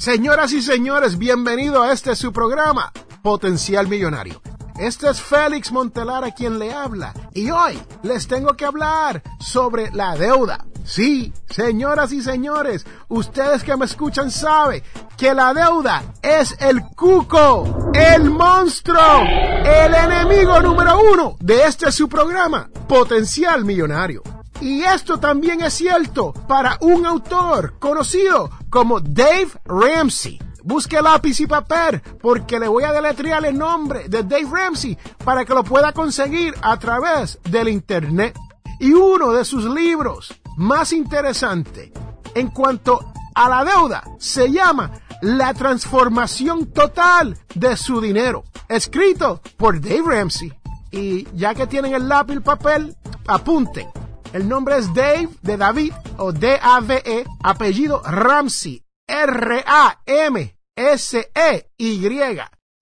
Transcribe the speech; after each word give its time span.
Señoras 0.00 0.54
y 0.54 0.62
señores, 0.62 1.18
bienvenido 1.18 1.82
a 1.82 1.92
este 1.92 2.16
su 2.16 2.32
programa, 2.32 2.90
Potencial 3.20 3.86
Millonario. 3.86 4.40
Este 4.78 5.10
es 5.10 5.20
Félix 5.20 5.70
Montelar 5.72 6.34
quien 6.34 6.58
le 6.58 6.72
habla 6.72 7.12
y 7.34 7.50
hoy 7.50 7.78
les 8.02 8.26
tengo 8.26 8.54
que 8.54 8.64
hablar 8.64 9.22
sobre 9.40 9.90
la 9.90 10.16
deuda. 10.16 10.64
Sí, 10.86 11.34
señoras 11.50 12.12
y 12.12 12.22
señores, 12.22 12.86
ustedes 13.08 13.62
que 13.62 13.76
me 13.76 13.84
escuchan 13.84 14.30
saben 14.30 14.82
que 15.18 15.34
la 15.34 15.52
deuda 15.52 16.02
es 16.22 16.56
el 16.60 16.80
cuco, 16.96 17.92
el 17.92 18.30
monstruo, 18.30 19.20
el 19.66 19.92
enemigo 19.92 20.62
número 20.62 20.98
uno 21.12 21.36
de 21.40 21.64
este 21.64 21.92
su 21.92 22.08
programa, 22.08 22.70
Potencial 22.88 23.66
Millonario. 23.66 24.22
Y 24.62 24.82
esto 24.82 25.20
también 25.20 25.60
es 25.60 25.74
cierto 25.74 26.32
para 26.32 26.78
un 26.80 27.04
autor 27.04 27.78
conocido 27.78 28.50
como 28.70 29.00
Dave 29.00 29.50
Ramsey. 29.64 30.38
Busque 30.62 31.00
lápiz 31.00 31.40
y 31.40 31.46
papel 31.46 32.00
porque 32.20 32.58
le 32.58 32.68
voy 32.68 32.84
a 32.84 32.92
deletrear 32.92 33.44
el 33.44 33.58
nombre 33.58 34.08
de 34.08 34.22
Dave 34.22 34.48
Ramsey 34.50 34.96
para 35.24 35.44
que 35.44 35.54
lo 35.54 35.64
pueda 35.64 35.92
conseguir 35.92 36.54
a 36.62 36.78
través 36.78 37.38
del 37.44 37.68
internet. 37.68 38.38
Y 38.78 38.92
uno 38.92 39.32
de 39.32 39.44
sus 39.44 39.64
libros 39.64 40.32
más 40.56 40.92
interesantes 40.92 41.90
en 42.34 42.48
cuanto 42.48 43.12
a 43.34 43.48
la 43.48 43.64
deuda 43.64 44.04
se 44.18 44.50
llama 44.50 44.90
La 45.22 45.52
transformación 45.54 46.66
total 46.66 47.38
de 47.54 47.76
su 47.76 48.00
dinero, 48.00 48.44
escrito 48.68 49.40
por 49.56 49.80
Dave 49.80 50.02
Ramsey. 50.04 50.52
Y 50.92 51.26
ya 51.36 51.54
que 51.54 51.66
tienen 51.66 51.94
el 51.94 52.08
lápiz 52.08 52.36
y 52.36 52.40
papel, 52.40 52.96
apunten 53.26 53.88
el 54.32 54.48
nombre 54.48 54.78
es 54.78 54.92
Dave 54.94 55.28
de 55.42 55.56
David 55.56 55.92
o 56.18 56.32
D-A-V-E, 56.32 57.24
apellido 57.42 58.02
Ramsey, 58.02 58.84
R-A-M-S-E-Y. 59.06 60.50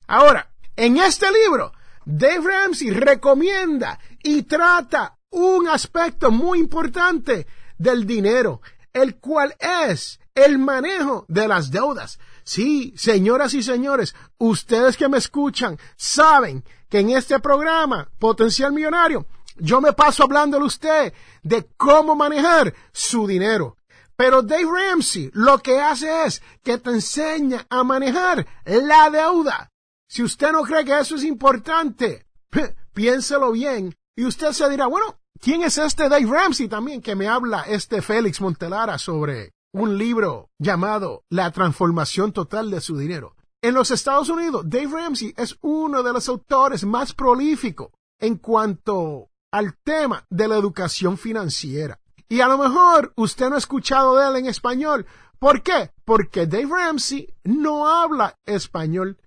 Ahora, 0.07 0.51
en 0.77 0.99
este 0.99 1.27
libro, 1.33 1.73
Dave 2.05 2.41
Ramsey 2.43 2.91
recomienda 2.91 3.99
y 4.23 4.43
trata 4.43 5.19
un 5.31 5.69
aspecto 5.69 6.31
muy 6.31 6.59
importante 6.59 7.47
del 7.79 8.07
dinero, 8.07 8.61
el 8.93 9.17
cual 9.17 9.55
es 9.59 10.21
el 10.35 10.59
manejo 10.59 11.25
de 11.29 11.49
las 11.49 11.71
deudas. 11.71 12.19
Sí, 12.45 12.95
señoras 12.97 13.55
y 13.55 13.63
señores, 13.63 14.15
ustedes 14.39 14.97
que 14.97 15.09
me 15.09 15.19
escuchan 15.19 15.79
saben 15.97 16.65
que 16.89 17.01
en 17.01 17.11
este 17.11 17.39
programa, 17.41 18.09
Potencial 18.19 18.73
Millonario, 18.73 19.27
yo 19.59 19.81
me 19.81 19.93
paso 19.93 20.25
hablándole 20.25 20.65
a 20.65 20.67
usted 20.67 21.13
de 21.43 21.67
cómo 21.77 22.15
manejar 22.15 22.75
su 22.93 23.27
dinero. 23.27 23.77
Pero 24.17 24.43
Dave 24.43 24.67
Ramsey 24.67 25.31
lo 25.33 25.59
que 25.59 25.81
hace 25.81 26.25
es 26.25 26.43
que 26.65 26.79
te 26.79 26.91
enseña 26.91 27.67
a 27.71 27.85
manejar 27.85 28.47
la 28.65 29.11
deuda. 29.11 29.71
Si 30.09 30.23
usted 30.23 30.51
no 30.51 30.63
cree 30.63 30.85
que 30.85 30.99
eso 30.99 31.17
es 31.17 31.25
importante, 31.25 32.27
piénselo 32.95 33.53
bien 33.53 33.95
y 34.17 34.25
usted 34.25 34.53
se 34.53 34.69
dirá, 34.69 34.87
bueno, 34.87 35.21
¿quién 35.41 35.63
es 35.63 35.79
este 35.79 36.09
Dave 36.09 36.27
Ramsey 36.27 36.67
también 36.67 37.01
que 37.01 37.15
me 37.15 37.29
habla 37.29 37.63
este 37.69 38.03
Félix 38.03 38.41
Montelara 38.41 38.99
sobre 38.99 39.53
un 39.73 39.97
libro 39.97 40.51
llamado 40.59 41.23
La 41.29 41.53
transformación 41.53 42.33
total 42.33 42.71
de 42.71 42.81
su 42.81 42.99
dinero? 42.99 43.37
En 43.63 43.75
los 43.75 43.91
Estados 43.91 44.29
Unidos, 44.29 44.63
Dave 44.67 44.89
Ramsey 44.89 45.35
es 45.37 45.57
uno 45.61 46.03
de 46.03 46.13
los 46.13 46.29
autores 46.29 46.85
más 46.85 47.13
prolíficos 47.13 47.91
en 48.19 48.37
cuanto 48.37 49.31
al 49.51 49.77
tema 49.83 50.25
de 50.31 50.49
la 50.49 50.57
educación 50.57 51.19
financiera. 51.19 51.99
Y 52.29 52.41
a 52.41 52.49
lo 52.49 52.59
mejor 52.59 53.13
usted 53.17 53.49
no 53.49 53.55
ha 53.55 53.59
escuchado 53.59 54.17
de 54.17 54.29
él 54.29 54.37
en 54.37 54.47
español. 54.47 55.07
¿Por 55.39 55.63
qué? 55.63 55.93
Porque 56.05 56.47
Dave 56.47 56.69
Ramsey 56.71 57.35
no 57.45 57.89
habla 57.89 58.37
español. 58.45 59.19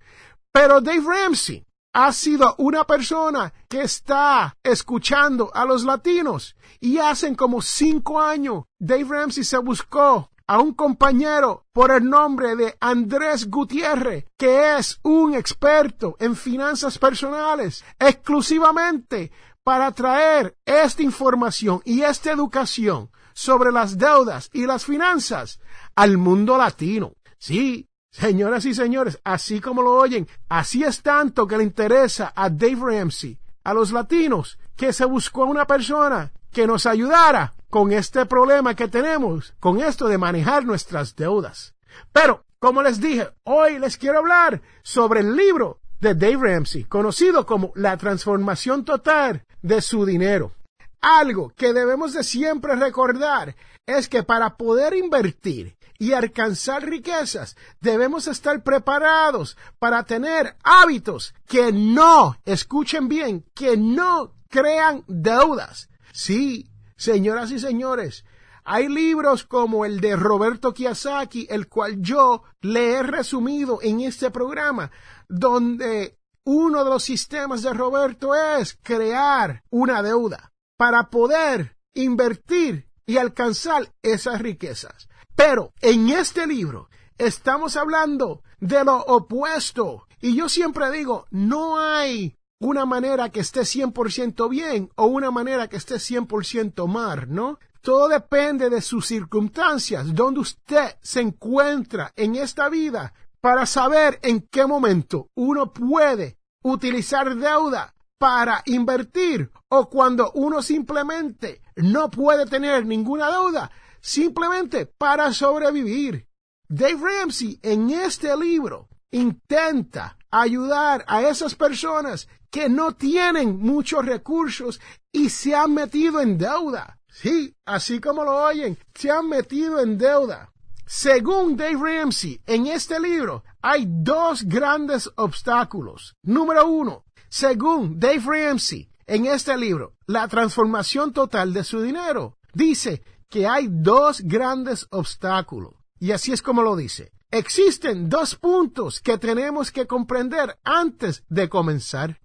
Pero 0.51 0.81
Dave 0.81 1.03
Ramsey 1.05 1.65
ha 1.93 2.11
sido 2.13 2.55
una 2.57 2.83
persona 2.85 3.53
que 3.67 3.81
está 3.81 4.55
escuchando 4.63 5.51
a 5.53 5.65
los 5.65 5.83
latinos. 5.83 6.55
Y 6.79 6.99
hacen 6.99 7.35
como 7.35 7.61
cinco 7.61 8.21
años, 8.21 8.63
Dave 8.79 9.05
Ramsey 9.09 9.43
se 9.43 9.57
buscó 9.57 10.31
a 10.47 10.59
un 10.59 10.73
compañero 10.73 11.65
por 11.71 11.91
el 11.91 12.09
nombre 12.09 12.55
de 12.57 12.75
Andrés 12.81 13.49
Gutiérrez, 13.49 14.25
que 14.37 14.77
es 14.77 14.99
un 15.01 15.33
experto 15.33 16.17
en 16.19 16.35
finanzas 16.35 16.97
personales, 16.97 17.85
exclusivamente 17.97 19.31
para 19.63 19.91
traer 19.91 20.57
esta 20.65 21.03
información 21.03 21.81
y 21.85 22.01
esta 22.01 22.31
educación 22.31 23.09
sobre 23.33 23.71
las 23.71 23.97
deudas 23.97 24.49
y 24.53 24.65
las 24.65 24.85
finanzas 24.85 25.59
al 25.95 26.17
mundo 26.17 26.57
latino. 26.57 27.13
Sí, 27.37 27.87
señoras 28.11 28.65
y 28.65 28.73
señores, 28.73 29.19
así 29.23 29.61
como 29.61 29.81
lo 29.81 29.93
oyen, 29.93 30.27
así 30.49 30.83
es 30.83 31.01
tanto 31.01 31.47
que 31.47 31.57
le 31.57 31.63
interesa 31.63 32.33
a 32.35 32.49
Dave 32.49 32.79
Ramsey, 32.79 33.39
a 33.63 33.73
los 33.73 33.91
latinos, 33.91 34.57
que 34.75 34.93
se 34.93 35.05
buscó 35.05 35.45
una 35.45 35.65
persona 35.65 36.31
que 36.51 36.67
nos 36.67 36.85
ayudara 36.85 37.53
con 37.69 37.91
este 37.91 38.25
problema 38.25 38.75
que 38.75 38.87
tenemos, 38.87 39.53
con 39.59 39.79
esto 39.79 40.07
de 40.07 40.17
manejar 40.17 40.65
nuestras 40.65 41.15
deudas. 41.15 41.73
Pero, 42.11 42.45
como 42.59 42.81
les 42.81 42.99
dije, 42.99 43.29
hoy 43.43 43.79
les 43.79 43.97
quiero 43.97 44.19
hablar 44.19 44.61
sobre 44.83 45.21
el 45.21 45.35
libro 45.35 45.80
de 46.01 46.15
Dave 46.15 46.53
Ramsey, 46.53 46.83
conocido 46.83 47.45
como 47.45 47.71
La 47.75 47.95
transformación 47.95 48.83
total 48.83 49.45
de 49.61 49.81
su 49.81 50.05
dinero. 50.05 50.51
Algo 50.99 51.53
que 51.55 51.73
debemos 51.73 52.13
de 52.13 52.23
siempre 52.23 52.75
recordar 52.75 53.55
es 53.85 54.09
que 54.09 54.23
para 54.23 54.57
poder 54.57 54.93
invertir 54.93 55.77
y 55.97 56.13
alcanzar 56.13 56.83
riquezas, 56.83 57.55
debemos 57.79 58.27
estar 58.27 58.63
preparados 58.63 59.57
para 59.79 60.03
tener 60.03 60.55
hábitos 60.63 61.33
que 61.47 61.71
no, 61.71 62.37
escuchen 62.45 63.07
bien, 63.07 63.45
que 63.53 63.77
no 63.77 64.33
crean 64.49 65.03
deudas. 65.07 65.89
Sí, 66.11 66.69
señoras 66.97 67.51
y 67.51 67.59
señores, 67.59 68.25
hay 68.63 68.87
libros 68.87 69.43
como 69.43 69.85
el 69.85 69.99
de 69.99 70.15
Roberto 70.15 70.73
Kiyosaki, 70.73 71.47
el 71.49 71.67
cual 71.67 72.01
yo 72.01 72.43
le 72.61 72.93
he 72.93 73.03
resumido 73.03 73.79
en 73.81 74.01
este 74.01 74.31
programa, 74.31 74.91
donde 75.27 76.17
uno 76.43 76.83
de 76.83 76.89
los 76.89 77.03
sistemas 77.03 77.61
de 77.61 77.73
Roberto 77.73 78.35
es 78.35 78.77
crear 78.81 79.63
una 79.69 80.01
deuda 80.01 80.51
para 80.77 81.09
poder 81.09 81.77
invertir 81.93 82.87
y 83.05 83.17
alcanzar 83.17 83.93
esas 84.01 84.41
riquezas. 84.41 85.07
Pero 85.35 85.73
en 85.81 86.09
este 86.09 86.47
libro 86.47 86.89
estamos 87.17 87.75
hablando 87.75 88.43
de 88.59 88.83
lo 88.83 88.97
opuesto. 88.97 90.07
Y 90.19 90.35
yo 90.35 90.49
siempre 90.49 90.91
digo, 90.91 91.25
no 91.31 91.79
hay 91.79 92.37
una 92.59 92.85
manera 92.85 93.29
que 93.29 93.39
esté 93.39 93.61
100% 93.61 94.49
bien 94.49 94.91
o 94.95 95.05
una 95.05 95.31
manera 95.31 95.67
que 95.67 95.77
esté 95.77 95.95
100% 95.95 96.87
mal, 96.87 97.25
¿no? 97.29 97.59
Todo 97.81 98.07
depende 98.07 98.69
de 98.69 98.81
sus 98.81 99.07
circunstancias, 99.07 100.13
donde 100.13 100.41
usted 100.41 100.97
se 101.01 101.21
encuentra 101.21 102.13
en 102.15 102.35
esta 102.35 102.69
vida 102.69 103.13
para 103.39 103.65
saber 103.65 104.19
en 104.21 104.41
qué 104.41 104.67
momento 104.67 105.29
uno 105.35 105.73
puede 105.73 106.37
utilizar 106.63 107.35
deuda 107.35 107.95
para 108.19 108.61
invertir 108.65 109.51
o 109.69 109.89
cuando 109.89 110.31
uno 110.33 110.61
simplemente 110.61 111.63
no 111.75 112.11
puede 112.11 112.45
tener 112.45 112.85
ninguna 112.85 113.31
deuda, 113.31 113.71
simplemente 113.99 114.85
para 114.85 115.33
sobrevivir. 115.33 116.27
Dave 116.69 116.99
Ramsey 117.01 117.59
en 117.63 117.89
este 117.89 118.37
libro 118.37 118.89
intenta 119.09 120.19
ayudar 120.29 121.03
a 121.07 121.23
esas 121.23 121.55
personas 121.55 122.27
que 122.51 122.69
no 122.69 122.93
tienen 122.93 123.57
muchos 123.57 124.05
recursos 124.05 124.79
y 125.11 125.29
se 125.29 125.55
han 125.55 125.73
metido 125.73 126.21
en 126.21 126.37
deuda. 126.37 127.00
Sí, 127.11 127.55
así 127.65 127.99
como 127.99 128.23
lo 128.23 128.35
oyen, 128.45 128.77
se 128.95 129.11
han 129.11 129.27
metido 129.27 129.81
en 129.81 129.97
deuda. 129.97 130.51
Según 130.85 131.57
Dave 131.57 131.77
Ramsey, 131.77 132.41
en 132.45 132.67
este 132.67 132.99
libro 132.99 133.43
hay 133.61 133.85
dos 133.87 134.43
grandes 134.43 135.09
obstáculos. 135.15 136.15
Número 136.23 136.67
uno, 136.67 137.05
según 137.29 137.99
Dave 137.99 138.23
Ramsey, 138.25 138.89
en 139.07 139.25
este 139.25 139.57
libro, 139.57 139.93
la 140.07 140.27
transformación 140.27 141.11
total 141.11 141.53
de 141.53 141.65
su 141.65 141.81
dinero, 141.81 142.37
dice 142.53 143.03
que 143.29 143.47
hay 143.47 143.67
dos 143.69 144.21
grandes 144.21 144.87
obstáculos. 144.89 145.73
Y 145.99 146.11
así 146.11 146.31
es 146.31 146.41
como 146.41 146.61
lo 146.61 146.75
dice. 146.75 147.11
Existen 147.29 148.09
dos 148.09 148.35
puntos 148.35 149.01
que 149.01 149.17
tenemos 149.17 149.71
que 149.71 149.85
comprender 149.85 150.57
antes 150.63 151.23
de 151.29 151.49
comenzar. 151.49 152.19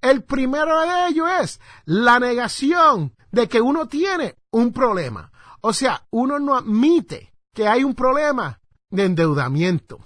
El 0.00 0.22
primero 0.24 0.80
de 0.80 1.08
ellos 1.08 1.28
es 1.40 1.60
la 1.84 2.20
negación 2.20 3.14
de 3.32 3.48
que 3.48 3.60
uno 3.60 3.88
tiene 3.88 4.36
un 4.50 4.72
problema. 4.72 5.32
O 5.62 5.72
sea, 5.72 6.06
uno 6.10 6.38
no 6.38 6.54
admite 6.54 7.34
que 7.52 7.66
hay 7.66 7.82
un 7.82 7.94
problema 7.94 8.60
de 8.90 9.04
endeudamiento. 9.04 9.98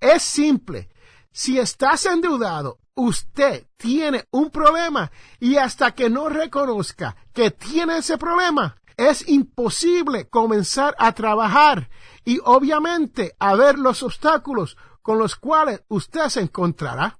Es 0.00 0.22
simple. 0.22 0.88
Si 1.30 1.58
estás 1.58 2.06
endeudado, 2.06 2.78
usted 2.94 3.66
tiene 3.76 4.26
un 4.30 4.50
problema 4.50 5.10
y 5.40 5.56
hasta 5.56 5.92
que 5.92 6.08
no 6.10 6.28
reconozca 6.28 7.16
que 7.32 7.50
tiene 7.50 7.98
ese 7.98 8.18
problema, 8.18 8.76
es 8.96 9.28
imposible 9.28 10.28
comenzar 10.28 10.94
a 10.98 11.12
trabajar 11.12 11.90
y 12.24 12.38
obviamente 12.44 13.34
a 13.38 13.56
ver 13.56 13.78
los 13.78 14.02
obstáculos 14.02 14.76
con 15.02 15.18
los 15.18 15.36
cuales 15.36 15.82
usted 15.88 16.28
se 16.28 16.40
encontrará. 16.40 17.18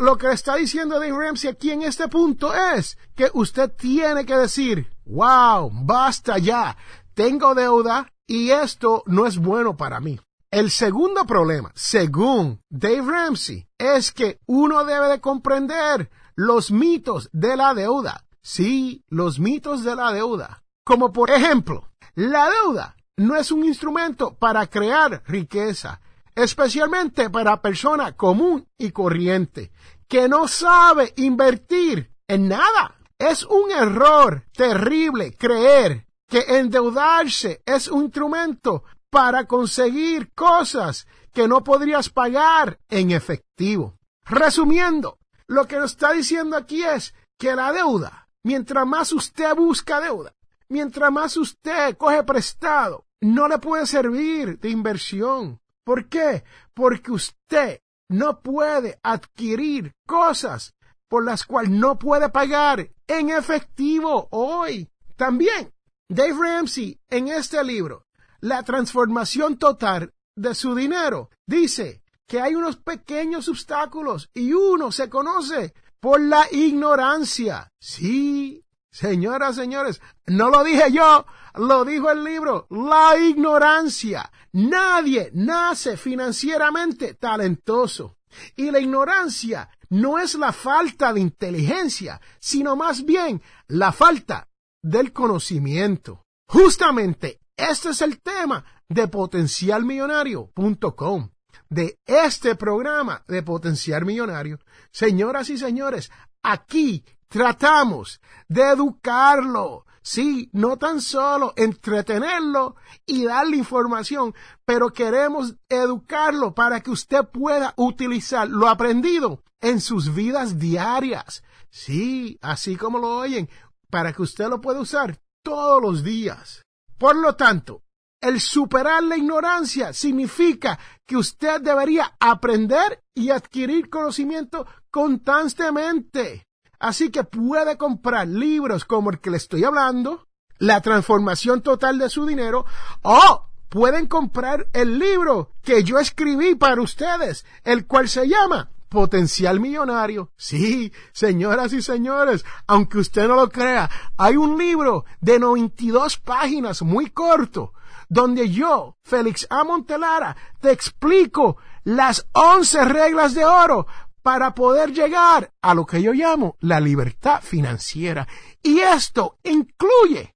Lo 0.00 0.16
que 0.16 0.30
está 0.30 0.56
diciendo 0.56 0.98
Dave 0.98 1.12
Ramsey 1.12 1.50
aquí 1.50 1.72
en 1.72 1.82
este 1.82 2.08
punto 2.08 2.54
es 2.54 2.96
que 3.14 3.30
usted 3.34 3.70
tiene 3.70 4.24
que 4.24 4.34
decir, 4.34 4.90
wow, 5.04 5.70
basta 5.70 6.38
ya, 6.38 6.74
tengo 7.12 7.54
deuda 7.54 8.10
y 8.26 8.48
esto 8.48 9.02
no 9.04 9.26
es 9.26 9.36
bueno 9.36 9.76
para 9.76 10.00
mí. 10.00 10.18
El 10.50 10.70
segundo 10.70 11.26
problema, 11.26 11.70
según 11.74 12.62
Dave 12.70 13.02
Ramsey, 13.02 13.68
es 13.76 14.10
que 14.10 14.40
uno 14.46 14.84
debe 14.84 15.08
de 15.08 15.20
comprender 15.20 16.10
los 16.34 16.70
mitos 16.70 17.28
de 17.34 17.58
la 17.58 17.74
deuda. 17.74 18.24
Sí, 18.40 19.04
los 19.10 19.38
mitos 19.38 19.84
de 19.84 19.96
la 19.96 20.14
deuda. 20.14 20.62
Como 20.82 21.12
por 21.12 21.30
ejemplo, 21.30 21.90
la 22.14 22.48
deuda 22.48 22.96
no 23.18 23.36
es 23.36 23.52
un 23.52 23.66
instrumento 23.66 24.32
para 24.32 24.66
crear 24.66 25.22
riqueza, 25.26 26.00
especialmente 26.34 27.30
para 27.30 27.60
persona 27.60 28.16
común 28.16 28.66
y 28.78 28.90
corriente, 28.90 29.72
que 30.08 30.28
no 30.28 30.48
sabe 30.48 31.12
invertir 31.16 32.10
en 32.26 32.48
nada. 32.48 32.96
Es 33.18 33.44
un 33.44 33.70
error 33.70 34.44
terrible 34.52 35.34
creer 35.34 36.06
que 36.28 36.58
endeudarse 36.58 37.60
es 37.66 37.88
un 37.88 38.04
instrumento 38.04 38.84
para 39.10 39.44
conseguir 39.46 40.32
cosas 40.32 41.06
que 41.32 41.48
no 41.48 41.62
podrías 41.62 42.08
pagar 42.08 42.78
en 42.88 43.10
efectivo. 43.10 43.98
Resumiendo, 44.24 45.18
lo 45.48 45.66
que 45.66 45.76
nos 45.76 45.92
está 45.92 46.12
diciendo 46.12 46.56
aquí 46.56 46.82
es 46.82 47.14
que 47.36 47.54
la 47.56 47.72
deuda, 47.72 48.28
mientras 48.44 48.86
más 48.86 49.12
usted 49.12 49.54
busca 49.54 50.00
deuda, 50.00 50.32
mientras 50.68 51.10
más 51.10 51.36
usted 51.36 51.96
coge 51.96 52.22
prestado, 52.22 53.06
no 53.20 53.48
le 53.48 53.58
puede 53.58 53.86
servir 53.86 54.58
de 54.60 54.70
inversión. 54.70 55.60
¿Por 55.90 56.08
qué? 56.08 56.44
Porque 56.72 57.10
usted 57.10 57.80
no 58.10 58.42
puede 58.42 59.00
adquirir 59.02 59.92
cosas 60.06 60.76
por 61.08 61.24
las 61.24 61.42
cuales 61.44 61.72
no 61.72 61.98
puede 61.98 62.28
pagar 62.28 62.92
en 63.08 63.30
efectivo 63.30 64.28
hoy. 64.30 64.88
También, 65.16 65.74
Dave 66.08 66.36
Ramsey 66.40 67.00
en 67.08 67.26
este 67.26 67.64
libro, 67.64 68.06
La 68.38 68.62
transformación 68.62 69.58
total 69.58 70.14
de 70.36 70.54
su 70.54 70.76
dinero, 70.76 71.30
dice 71.44 72.04
que 72.24 72.40
hay 72.40 72.54
unos 72.54 72.76
pequeños 72.76 73.48
obstáculos 73.48 74.30
y 74.32 74.52
uno 74.52 74.92
se 74.92 75.10
conoce 75.10 75.74
por 75.98 76.20
la 76.20 76.46
ignorancia. 76.52 77.72
Sí, 77.80 78.64
Señoras, 78.92 79.54
señores, 79.54 80.00
no 80.26 80.50
lo 80.50 80.64
dije 80.64 80.90
yo, 80.90 81.24
lo 81.54 81.84
dijo 81.84 82.10
el 82.10 82.24
libro, 82.24 82.66
la 82.70 83.16
ignorancia. 83.16 84.32
Nadie 84.52 85.30
nace 85.32 85.96
financieramente 85.96 87.14
talentoso. 87.14 88.16
Y 88.56 88.70
la 88.70 88.78
ignorancia 88.78 89.68
no 89.88 90.18
es 90.18 90.34
la 90.36 90.52
falta 90.52 91.12
de 91.12 91.20
inteligencia, 91.20 92.20
sino 92.38 92.76
más 92.76 93.04
bien 93.04 93.42
la 93.66 93.90
falta 93.92 94.48
del 94.82 95.12
conocimiento. 95.12 96.24
Justamente 96.46 97.40
este 97.56 97.88
es 97.90 98.00
el 98.00 98.20
tema 98.20 98.64
de 98.88 99.08
potencialmillonario.com, 99.08 101.30
de 101.68 101.98
este 102.06 102.54
programa 102.54 103.24
de 103.28 103.42
Potencial 103.42 104.06
Millonario. 104.06 104.58
Señoras 104.90 105.50
y 105.50 105.58
señores, 105.58 106.10
aquí 106.42 107.04
tratamos 107.28 108.22
de 108.48 108.62
educarlo. 108.62 109.84
Sí, 110.02 110.48
no 110.52 110.78
tan 110.78 111.00
solo 111.00 111.52
entretenerlo 111.56 112.76
y 113.04 113.24
darle 113.24 113.58
información, 113.58 114.34
pero 114.64 114.92
queremos 114.92 115.56
educarlo 115.68 116.54
para 116.54 116.80
que 116.80 116.90
usted 116.90 117.28
pueda 117.28 117.74
utilizar 117.76 118.48
lo 118.48 118.68
aprendido 118.68 119.42
en 119.60 119.80
sus 119.80 120.14
vidas 120.14 120.58
diarias. 120.58 121.42
Sí, 121.70 122.38
así 122.40 122.76
como 122.76 122.98
lo 122.98 123.18
oyen, 123.18 123.48
para 123.90 124.12
que 124.12 124.22
usted 124.22 124.48
lo 124.48 124.60
pueda 124.60 124.80
usar 124.80 125.20
todos 125.42 125.82
los 125.82 126.02
días. 126.02 126.62
Por 126.96 127.16
lo 127.16 127.36
tanto, 127.36 127.82
el 128.20 128.40
superar 128.40 129.02
la 129.02 129.16
ignorancia 129.16 129.92
significa 129.92 130.78
que 131.06 131.16
usted 131.16 131.60
debería 131.60 132.16
aprender 132.20 133.02
y 133.14 133.30
adquirir 133.30 133.88
conocimiento 133.88 134.66
constantemente. 134.90 136.46
Así 136.80 137.10
que 137.10 137.24
puede 137.24 137.76
comprar 137.76 138.26
libros 138.26 138.84
como 138.86 139.10
el 139.10 139.20
que 139.20 139.30
le 139.30 139.36
estoy 139.36 139.64
hablando, 139.64 140.26
La 140.58 140.82
transformación 140.82 141.62
total 141.62 141.98
de 141.98 142.10
su 142.10 142.26
dinero, 142.26 142.66
o 143.02 143.46
pueden 143.70 144.06
comprar 144.06 144.66
el 144.74 144.98
libro 144.98 145.52
que 145.62 145.84
yo 145.84 145.98
escribí 145.98 146.54
para 146.54 146.82
ustedes, 146.82 147.46
el 147.64 147.86
cual 147.86 148.08
se 148.10 148.28
llama 148.28 148.70
Potencial 148.90 149.60
Millonario. 149.60 150.32
Sí, 150.36 150.92
señoras 151.12 151.72
y 151.72 151.80
señores, 151.80 152.44
aunque 152.66 152.98
usted 152.98 153.26
no 153.28 153.36
lo 153.36 153.48
crea, 153.48 153.88
hay 154.18 154.36
un 154.36 154.58
libro 154.58 155.04
de 155.20 155.38
92 155.38 156.18
páginas 156.18 156.82
muy 156.82 157.08
corto, 157.10 157.72
donde 158.08 158.50
yo, 158.50 158.96
Félix 159.04 159.46
A. 159.48 159.64
Montelara, 159.64 160.36
te 160.60 160.72
explico 160.72 161.56
las 161.84 162.26
11 162.32 162.84
reglas 162.84 163.34
de 163.34 163.44
oro 163.44 163.86
para 164.22 164.54
poder 164.54 164.92
llegar 164.92 165.52
a 165.62 165.74
lo 165.74 165.86
que 165.86 166.02
yo 166.02 166.12
llamo 166.12 166.56
la 166.60 166.80
libertad 166.80 167.40
financiera. 167.42 168.26
Y 168.62 168.80
esto 168.80 169.38
incluye 169.42 170.34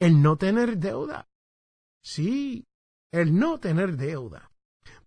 el 0.00 0.22
no 0.22 0.36
tener 0.36 0.78
deuda. 0.78 1.28
Sí, 2.02 2.66
el 3.12 3.38
no 3.38 3.58
tener 3.58 3.96
deuda. 3.96 4.50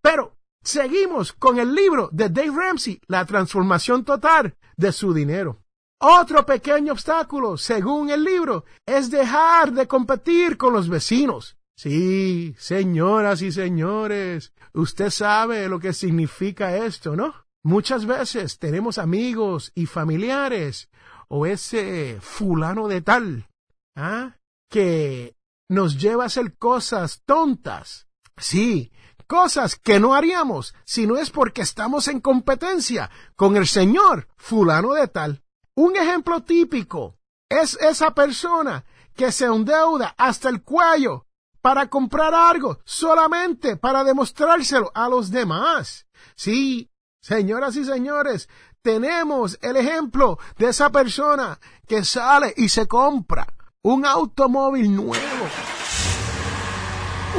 Pero 0.01 0.37
seguimos 0.61 1.33
con 1.33 1.59
el 1.59 1.73
libro 1.73 2.09
de 2.11 2.29
Dave 2.29 2.51
Ramsey, 2.55 3.01
La 3.07 3.25
transformación 3.25 4.03
total 4.03 4.55
de 4.77 4.91
su 4.91 5.13
dinero. 5.13 5.63
Otro 5.99 6.45
pequeño 6.45 6.91
obstáculo, 6.91 7.57
según 7.57 8.09
el 8.09 8.23
libro, 8.23 8.65
es 8.85 9.09
dejar 9.09 9.71
de 9.71 9.87
competir 9.87 10.57
con 10.57 10.73
los 10.73 10.89
vecinos. 10.89 11.57
Sí, 11.75 12.53
señoras 12.57 13.41
y 13.41 13.51
señores, 13.51 14.53
usted 14.73 15.09
sabe 15.09 15.67
lo 15.69 15.79
que 15.79 15.93
significa 15.93 16.75
esto, 16.75 17.15
¿no? 17.15 17.42
Muchas 17.63 18.05
veces 18.05 18.59
tenemos 18.59 18.97
amigos 18.97 19.71
y 19.73 19.85
familiares 19.85 20.89
o 21.29 21.45
ese 21.45 22.19
fulano 22.19 22.89
de 22.89 23.01
tal 23.01 23.47
¿ah? 23.95 24.35
que 24.69 25.37
nos 25.69 25.97
lleva 25.97 26.23
a 26.23 26.27
hacer 26.27 26.57
cosas 26.57 27.21
tontas. 27.25 28.07
Sí, 28.35 28.91
cosas 29.27 29.77
que 29.77 29.99
no 29.99 30.13
haríamos 30.13 30.75
si 30.83 31.07
no 31.07 31.17
es 31.17 31.29
porque 31.29 31.61
estamos 31.61 32.09
en 32.09 32.19
competencia 32.19 33.09
con 33.35 33.55
el 33.55 33.67
señor 33.67 34.27
fulano 34.35 34.93
de 34.93 35.07
tal. 35.07 35.41
Un 35.75 35.95
ejemplo 35.95 36.43
típico 36.43 37.17
es 37.49 37.75
esa 37.81 38.13
persona 38.13 38.83
que 39.15 39.31
se 39.31 39.45
endeuda 39.45 40.13
hasta 40.17 40.49
el 40.49 40.63
cuello 40.63 41.27
para 41.61 41.87
comprar 41.87 42.35
algo 42.35 42.79
solamente 42.83 43.77
para 43.77 44.03
demostrárselo 44.03 44.91
a 44.93 45.07
los 45.07 45.31
demás. 45.31 46.07
Sí, 46.35 46.89
Señoras 47.23 47.77
y 47.77 47.85
señores, 47.85 48.49
tenemos 48.81 49.57
el 49.61 49.77
ejemplo 49.77 50.37
de 50.57 50.67
esa 50.67 50.89
persona 50.89 51.57
que 51.87 52.03
sale 52.03 52.53
y 52.57 52.67
se 52.67 52.85
compra 52.85 53.47
un 53.81 54.05
automóvil 54.05 54.93
nuevo, 54.93 55.47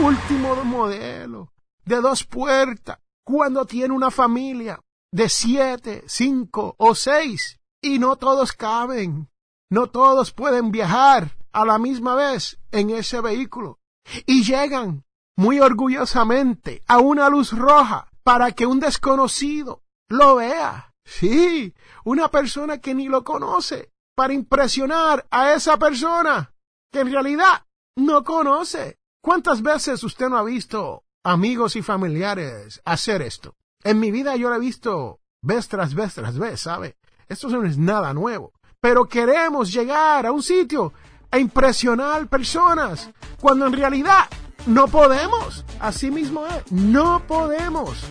último 0.03 0.57
modelo, 0.65 1.53
de 1.85 1.97
dos 2.01 2.25
puertas, 2.25 2.99
cuando 3.27 3.67
tiene 3.67 3.93
una 3.93 4.11
familia 4.11 4.81
de 5.13 5.29
siete, 5.29 6.03
cinco 6.07 6.75
o 6.79 6.95
seis 6.95 7.61
y 7.83 7.99
no 7.99 8.17
todos 8.17 8.55
caben, 8.55 9.29
no 9.69 9.89
todos 9.89 10.33
pueden 10.33 10.73
viajar 10.73 11.37
a 11.53 11.67
la 11.67 11.79
misma 11.79 12.15
vez 12.15 12.59
en 12.73 12.89
ese 12.89 13.21
vehículo. 13.21 13.81
Y 14.25 14.45
llegan 14.45 15.05
muy 15.37 15.61
orgullosamente 15.61 16.81
a 16.87 17.01
una 17.01 17.29
luz 17.29 17.53
roja 17.53 18.09
para 18.25 18.53
que 18.53 18.67
un 18.67 18.81
desconocido 18.81 19.83
lo 20.09 20.37
vea. 20.37 20.93
Sí, 21.05 21.75
una 22.05 22.29
persona 22.29 22.79
que 22.79 22.95
ni 22.95 23.09
lo 23.09 23.23
conoce, 23.23 23.93
para 24.17 24.33
impresionar 24.33 25.27
a 25.31 25.53
esa 25.53 25.79
persona 25.79 26.53
que 26.91 27.01
en 27.01 27.13
realidad 27.13 27.67
no 27.97 28.25
conoce. 28.25 28.99
¿Cuántas 29.23 29.63
veces 29.63 30.03
usted 30.03 30.29
no 30.29 30.39
ha 30.39 30.43
visto 30.43 31.05
amigos 31.25 31.77
y 31.77 31.83
familiares 31.83 32.81
hacer 32.85 33.23
esto? 33.23 33.55
En 33.83 34.01
mi 34.01 34.11
vida 34.11 34.37
yo 34.37 34.49
lo 34.49 34.57
he 34.57 34.61
visto 34.61 35.21
vez 35.43 35.69
tras 35.69 35.95
vez 35.95 36.15
tras 36.15 36.39
vez, 36.39 36.63
¿sabe? 36.63 36.97
Esto 37.29 37.49
no 37.49 37.67
es 37.67 37.77
nada 37.77 38.15
nuevo. 38.15 38.53
Pero 38.81 39.07
queremos 39.07 39.73
llegar 39.73 40.27
a 40.27 40.33
un 40.33 40.43
sitio 40.43 40.93
a 41.31 41.39
impresionar 41.39 42.29
personas 42.29 43.11
cuando 43.41 43.67
en 43.67 43.73
realidad 43.73 44.29
no 44.67 44.87
podemos. 44.89 45.65
Así 45.81 46.11
mismo 46.11 46.47
es, 46.47 46.73
no 46.73 47.23
podemos. 47.27 48.05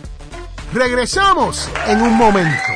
Regresamos 0.72 1.68
en 1.86 2.02
un 2.02 2.16
momento. 2.16 2.72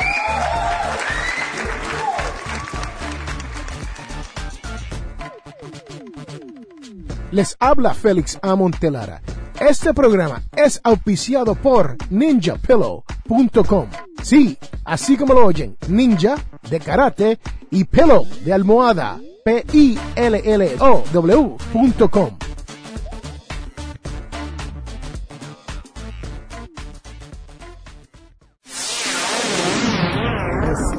Les 7.31 7.57
habla 7.61 7.93
Félix 7.95 8.39
Amontelara. 8.41 9.21
Este 9.61 9.93
programa 9.93 10.43
es 10.57 10.81
auspiciado 10.85 11.55
por 11.57 11.97
ninjapillow.com. 12.11 13.89
Sí, 14.23 14.57
así 14.85 15.17
como 15.17 15.35
lo 15.35 15.45
oyen, 15.45 15.77
ninja 15.89 16.37
de 16.71 16.79
karate 16.81 17.39
y 17.71 17.85
pillow 17.85 18.27
de 18.45 18.53
almohada. 18.53 19.21
P-I-L-L-O-W.com. 19.45 19.99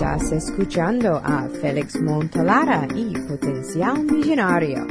Estás 0.10 0.32
escuchando 0.32 1.22
a 1.24 1.48
Félix 1.62 2.02
Montalara 2.02 2.88
y 2.96 3.14
Potencial 3.28 4.04
Millonario. 4.06 4.88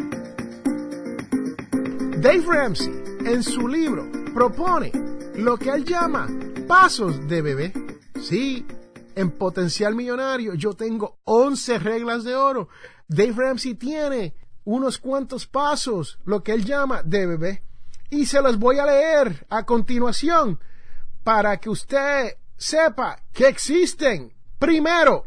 Dave 2.18 2.44
Ramsey, 2.46 3.02
en 3.24 3.42
su 3.42 3.66
libro, 3.66 4.08
propone 4.32 4.92
lo 5.34 5.56
que 5.56 5.70
él 5.70 5.84
llama 5.84 6.28
pasos 6.68 7.26
de 7.26 7.42
bebé. 7.42 7.72
Sí, 8.22 8.64
en 9.16 9.32
Potencial 9.32 9.96
Millonario 9.96 10.54
yo 10.54 10.74
tengo 10.74 11.18
11 11.24 11.80
reglas 11.80 12.22
de 12.22 12.36
oro. 12.36 12.68
Dave 13.08 13.34
Ramsey 13.36 13.74
tiene 13.74 14.36
unos 14.62 14.98
cuantos 14.98 15.48
pasos, 15.48 16.20
lo 16.26 16.44
que 16.44 16.52
él 16.52 16.64
llama 16.64 17.02
de 17.02 17.26
bebé. 17.26 17.64
Y 18.08 18.26
se 18.26 18.40
los 18.40 18.56
voy 18.56 18.78
a 18.78 18.86
leer 18.86 19.48
a 19.50 19.66
continuación 19.66 20.60
para 21.24 21.56
que 21.56 21.70
usted 21.70 22.36
sepa 22.56 23.20
que 23.32 23.48
existen. 23.48 24.37
Primero, 24.58 25.24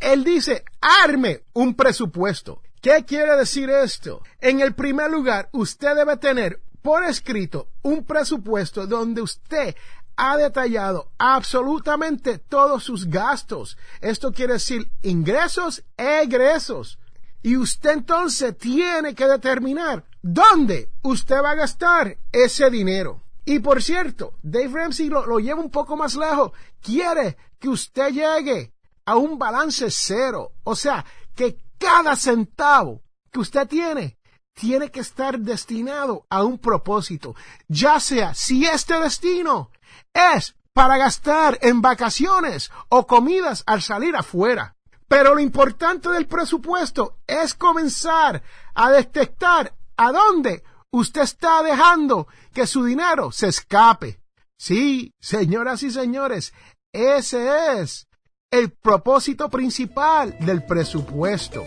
él 0.00 0.24
dice, 0.24 0.64
arme 0.80 1.42
un 1.54 1.74
presupuesto. 1.74 2.62
¿Qué 2.80 3.04
quiere 3.04 3.36
decir 3.36 3.68
esto? 3.70 4.22
En 4.40 4.60
el 4.60 4.74
primer 4.74 5.10
lugar, 5.10 5.48
usted 5.52 5.96
debe 5.96 6.16
tener 6.16 6.60
por 6.80 7.04
escrito 7.04 7.68
un 7.82 8.04
presupuesto 8.04 8.86
donde 8.86 9.20
usted 9.20 9.74
ha 10.16 10.36
detallado 10.36 11.10
absolutamente 11.18 12.38
todos 12.38 12.84
sus 12.84 13.06
gastos. 13.06 13.76
Esto 14.00 14.32
quiere 14.32 14.54
decir 14.54 14.88
ingresos 15.02 15.84
e 15.96 16.22
egresos. 16.22 16.98
Y 17.42 17.56
usted 17.56 17.90
entonces 17.90 18.56
tiene 18.58 19.14
que 19.14 19.26
determinar 19.26 20.04
dónde 20.22 20.90
usted 21.02 21.36
va 21.42 21.52
a 21.52 21.56
gastar 21.56 22.16
ese 22.32 22.68
dinero. 22.70 23.22
Y 23.44 23.60
por 23.60 23.82
cierto, 23.82 24.34
Dave 24.42 24.68
Ramsey 24.68 25.08
lo, 25.08 25.24
lo 25.24 25.38
lleva 25.38 25.60
un 25.60 25.70
poco 25.70 25.96
más 25.96 26.16
lejos. 26.16 26.52
Quiere 26.82 27.36
que 27.58 27.68
usted 27.68 28.10
llegue 28.10 28.72
a 29.04 29.16
un 29.16 29.38
balance 29.38 29.90
cero. 29.90 30.52
O 30.64 30.74
sea, 30.74 31.04
que 31.34 31.58
cada 31.78 32.16
centavo 32.16 33.02
que 33.30 33.40
usted 33.40 33.66
tiene 33.66 34.18
tiene 34.54 34.90
que 34.90 35.00
estar 35.00 35.38
destinado 35.38 36.26
a 36.28 36.42
un 36.42 36.58
propósito, 36.58 37.36
ya 37.68 38.00
sea 38.00 38.34
si 38.34 38.66
este 38.66 38.98
destino 38.98 39.70
es 40.12 40.56
para 40.72 40.96
gastar 40.96 41.58
en 41.62 41.80
vacaciones 41.80 42.70
o 42.88 43.06
comidas 43.06 43.62
al 43.66 43.82
salir 43.82 44.16
afuera. 44.16 44.74
Pero 45.06 45.34
lo 45.34 45.40
importante 45.40 46.10
del 46.10 46.26
presupuesto 46.26 47.18
es 47.26 47.54
comenzar 47.54 48.42
a 48.74 48.90
detectar 48.90 49.74
a 49.96 50.12
dónde 50.12 50.62
usted 50.90 51.22
está 51.22 51.62
dejando 51.62 52.26
que 52.52 52.66
su 52.66 52.84
dinero 52.84 53.32
se 53.32 53.48
escape. 53.48 54.20
Sí, 54.56 55.14
señoras 55.20 55.82
y 55.84 55.90
señores, 55.90 56.52
ese 56.92 57.80
es 57.80 58.08
el 58.50 58.70
propósito 58.70 59.48
principal 59.50 60.36
del 60.40 60.64
presupuesto. 60.64 61.64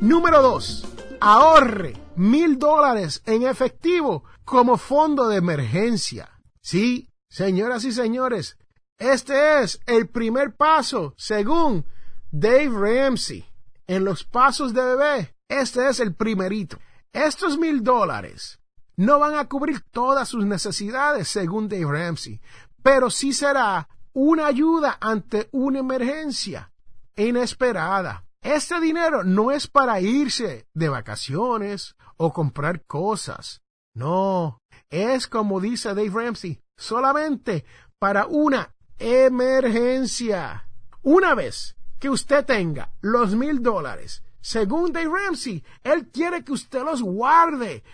Número 0.00 0.42
2. 0.42 0.86
Ahorre 1.20 1.94
mil 2.16 2.58
dólares 2.58 3.22
en 3.26 3.42
efectivo 3.44 4.24
como 4.44 4.76
fondo 4.76 5.28
de 5.28 5.36
emergencia. 5.36 6.28
Sí, 6.60 7.08
señoras 7.28 7.84
y 7.84 7.92
señores, 7.92 8.58
este 8.98 9.62
es 9.62 9.80
el 9.86 10.08
primer 10.08 10.54
paso 10.54 11.14
según 11.16 11.86
Dave 12.30 12.70
Ramsey. 12.70 13.44
En 13.88 14.04
los 14.04 14.24
pasos 14.24 14.72
de 14.74 14.84
bebé, 14.84 15.36
este 15.48 15.88
es 15.88 16.00
el 16.00 16.14
primerito. 16.14 16.78
Estos 17.12 17.58
mil 17.58 17.82
dólares 17.82 18.61
no 18.96 19.18
van 19.18 19.34
a 19.34 19.48
cubrir 19.48 19.80
todas 19.90 20.28
sus 20.28 20.44
necesidades 20.44 21.28
según 21.28 21.68
Dave 21.68 21.86
Ramsey, 21.86 22.40
pero 22.82 23.10
sí 23.10 23.32
será 23.32 23.88
una 24.12 24.46
ayuda 24.46 24.98
ante 25.00 25.48
una 25.52 25.78
emergencia 25.78 26.72
inesperada. 27.16 28.24
Este 28.42 28.80
dinero 28.80 29.24
no 29.24 29.50
es 29.50 29.66
para 29.66 30.00
irse 30.00 30.66
de 30.74 30.88
vacaciones 30.88 31.96
o 32.16 32.32
comprar 32.32 32.84
cosas. 32.84 33.62
No, 33.94 34.58
es 34.90 35.26
como 35.26 35.60
dice 35.60 35.90
Dave 35.90 36.10
Ramsey, 36.10 36.60
solamente 36.76 37.64
para 37.98 38.26
una 38.26 38.74
emergencia. 38.98 40.68
Una 41.02 41.34
vez 41.34 41.76
que 41.98 42.10
usted 42.10 42.44
tenga 42.44 42.92
los 43.00 43.34
mil 43.34 43.62
dólares, 43.62 44.22
según 44.40 44.92
Dave 44.92 45.08
Ramsey, 45.08 45.64
él 45.84 46.08
quiere 46.08 46.42
que 46.42 46.52
usted 46.52 46.82
los 46.82 47.00
guarde, 47.00 47.84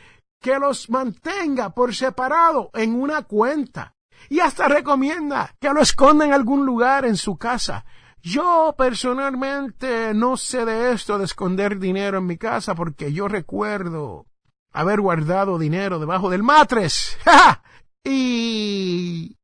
que 0.40 0.58
los 0.58 0.90
mantenga 0.90 1.70
por 1.70 1.94
separado 1.94 2.70
en 2.74 2.94
una 2.94 3.22
cuenta. 3.22 3.94
Y 4.28 4.40
hasta 4.40 4.68
recomienda 4.68 5.54
que 5.60 5.72
lo 5.72 5.80
esconda 5.80 6.24
en 6.24 6.32
algún 6.32 6.66
lugar 6.66 7.04
en 7.04 7.16
su 7.16 7.36
casa 7.36 7.84
yo 8.22 8.74
personalmente 8.76 10.12
no 10.14 10.36
sé 10.36 10.64
de 10.64 10.92
esto 10.92 11.18
de 11.18 11.24
esconder 11.24 11.78
dinero 11.78 12.18
en 12.18 12.26
mi 12.26 12.36
casa 12.36 12.74
porque 12.74 13.12
yo 13.12 13.28
recuerdo 13.28 14.26
haber 14.72 15.00
guardado 15.00 15.58
dinero 15.58 15.98
debajo 15.98 16.28
del 16.28 16.42
matres. 16.42 17.16
y 18.04 19.36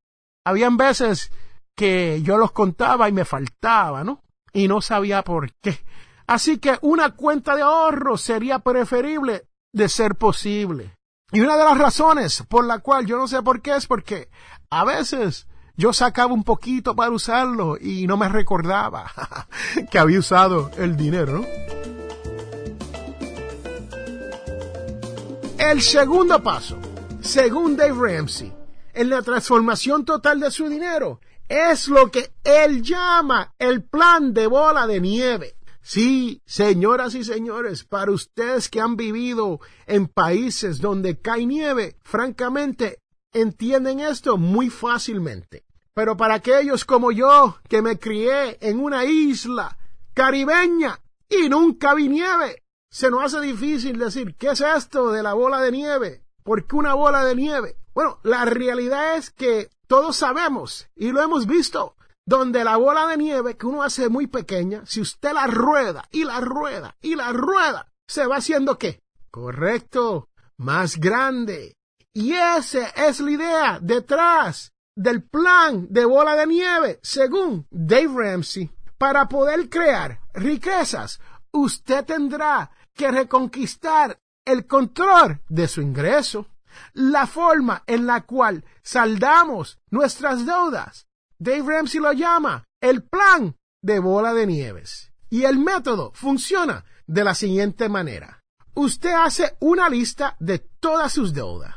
habían 0.44 0.76
veces 0.76 1.30
que 1.74 2.20
yo 2.22 2.36
los 2.36 2.52
contaba 2.52 3.08
y 3.08 3.12
me 3.12 3.24
faltaba, 3.24 4.04
¿no? 4.04 4.22
Y 4.52 4.68
no 4.68 4.80
sabía 4.80 5.22
por 5.22 5.52
qué. 5.54 5.84
Así 6.26 6.58
que 6.58 6.78
una 6.82 7.10
cuenta 7.14 7.56
de 7.56 7.62
ahorro 7.62 8.16
sería 8.16 8.58
preferible 8.60 9.48
de 9.74 9.88
ser 9.88 10.14
posible. 10.14 10.96
Y 11.32 11.40
una 11.40 11.56
de 11.56 11.64
las 11.64 11.76
razones 11.76 12.44
por 12.48 12.64
la 12.64 12.78
cual 12.78 13.06
yo 13.06 13.18
no 13.18 13.26
sé 13.26 13.42
por 13.42 13.60
qué 13.60 13.76
es 13.76 13.86
porque 13.86 14.30
a 14.70 14.84
veces 14.84 15.48
yo 15.76 15.92
sacaba 15.92 16.32
un 16.32 16.44
poquito 16.44 16.94
para 16.94 17.10
usarlo 17.10 17.76
y 17.78 18.06
no 18.06 18.16
me 18.16 18.28
recordaba 18.28 19.10
que 19.90 19.98
había 19.98 20.20
usado 20.20 20.70
el 20.78 20.96
dinero. 20.96 21.44
El 25.58 25.82
segundo 25.82 26.40
paso, 26.40 26.78
según 27.20 27.76
Dave 27.76 28.16
Ramsey, 28.16 28.52
en 28.92 29.10
la 29.10 29.22
transformación 29.22 30.04
total 30.04 30.38
de 30.38 30.52
su 30.52 30.68
dinero, 30.68 31.20
es 31.48 31.88
lo 31.88 32.12
que 32.12 32.32
él 32.44 32.80
llama 32.80 33.54
el 33.58 33.82
plan 33.82 34.32
de 34.32 34.46
bola 34.46 34.86
de 34.86 35.00
nieve. 35.00 35.56
Sí, 35.86 36.40
señoras 36.46 37.14
y 37.14 37.24
señores, 37.24 37.84
para 37.84 38.10
ustedes 38.10 38.70
que 38.70 38.80
han 38.80 38.96
vivido 38.96 39.60
en 39.86 40.08
países 40.08 40.80
donde 40.80 41.20
cae 41.20 41.44
nieve, 41.44 41.98
francamente, 42.02 43.00
entienden 43.34 44.00
esto 44.00 44.38
muy 44.38 44.70
fácilmente. 44.70 45.66
Pero 45.92 46.16
para 46.16 46.36
aquellos 46.36 46.86
como 46.86 47.12
yo, 47.12 47.58
que 47.68 47.82
me 47.82 47.98
crié 47.98 48.56
en 48.62 48.80
una 48.80 49.04
isla 49.04 49.76
caribeña 50.14 50.98
y 51.28 51.50
nunca 51.50 51.92
vi 51.92 52.08
nieve, 52.08 52.62
se 52.90 53.10
nos 53.10 53.22
hace 53.22 53.44
difícil 53.44 53.98
decir, 53.98 54.36
¿qué 54.36 54.52
es 54.52 54.62
esto 54.62 55.12
de 55.12 55.22
la 55.22 55.34
bola 55.34 55.60
de 55.60 55.70
nieve? 55.70 56.24
¿Por 56.42 56.66
qué 56.66 56.76
una 56.76 56.94
bola 56.94 57.26
de 57.26 57.36
nieve? 57.36 57.76
Bueno, 57.92 58.20
la 58.22 58.46
realidad 58.46 59.18
es 59.18 59.30
que 59.30 59.68
todos 59.86 60.16
sabemos 60.16 60.88
y 60.96 61.12
lo 61.12 61.20
hemos 61.20 61.46
visto, 61.46 61.94
donde 62.26 62.64
la 62.64 62.76
bola 62.76 63.06
de 63.06 63.16
nieve 63.16 63.56
que 63.56 63.66
uno 63.66 63.82
hace 63.82 64.08
muy 64.08 64.26
pequeña, 64.26 64.82
si 64.86 65.00
usted 65.00 65.32
la 65.32 65.46
rueda 65.46 66.04
y 66.10 66.24
la 66.24 66.40
rueda 66.40 66.96
y 67.00 67.16
la 67.16 67.32
rueda, 67.32 67.88
se 68.06 68.26
va 68.26 68.36
haciendo 68.36 68.78
qué? 68.78 69.00
Correcto, 69.30 70.28
más 70.56 70.98
grande. 70.98 71.76
Y 72.12 72.32
esa 72.32 72.88
es 72.90 73.20
la 73.20 73.30
idea 73.30 73.78
detrás 73.80 74.72
del 74.96 75.22
plan 75.22 75.88
de 75.90 76.04
bola 76.04 76.36
de 76.36 76.46
nieve, 76.46 77.00
según 77.02 77.66
Dave 77.70 78.12
Ramsey. 78.14 78.70
Para 78.96 79.28
poder 79.28 79.68
crear 79.68 80.20
riquezas, 80.32 81.20
usted 81.50 82.04
tendrá 82.04 82.70
que 82.94 83.10
reconquistar 83.10 84.18
el 84.44 84.66
control 84.66 85.40
de 85.48 85.66
su 85.66 85.82
ingreso, 85.82 86.46
la 86.92 87.26
forma 87.26 87.82
en 87.86 88.06
la 88.06 88.22
cual 88.22 88.64
saldamos 88.82 89.78
nuestras 89.90 90.46
deudas. 90.46 91.06
Dave 91.38 91.62
Ramsey 91.62 92.00
lo 92.00 92.12
llama 92.12 92.64
el 92.80 93.02
plan 93.02 93.56
de 93.82 93.98
bola 93.98 94.32
de 94.34 94.46
nieves. 94.46 95.12
Y 95.30 95.44
el 95.44 95.58
método 95.58 96.12
funciona 96.14 96.84
de 97.06 97.24
la 97.24 97.34
siguiente 97.34 97.88
manera. 97.88 98.40
Usted 98.74 99.12
hace 99.12 99.56
una 99.60 99.88
lista 99.88 100.36
de 100.38 100.58
todas 100.58 101.12
sus 101.12 101.32
deudas. 101.32 101.74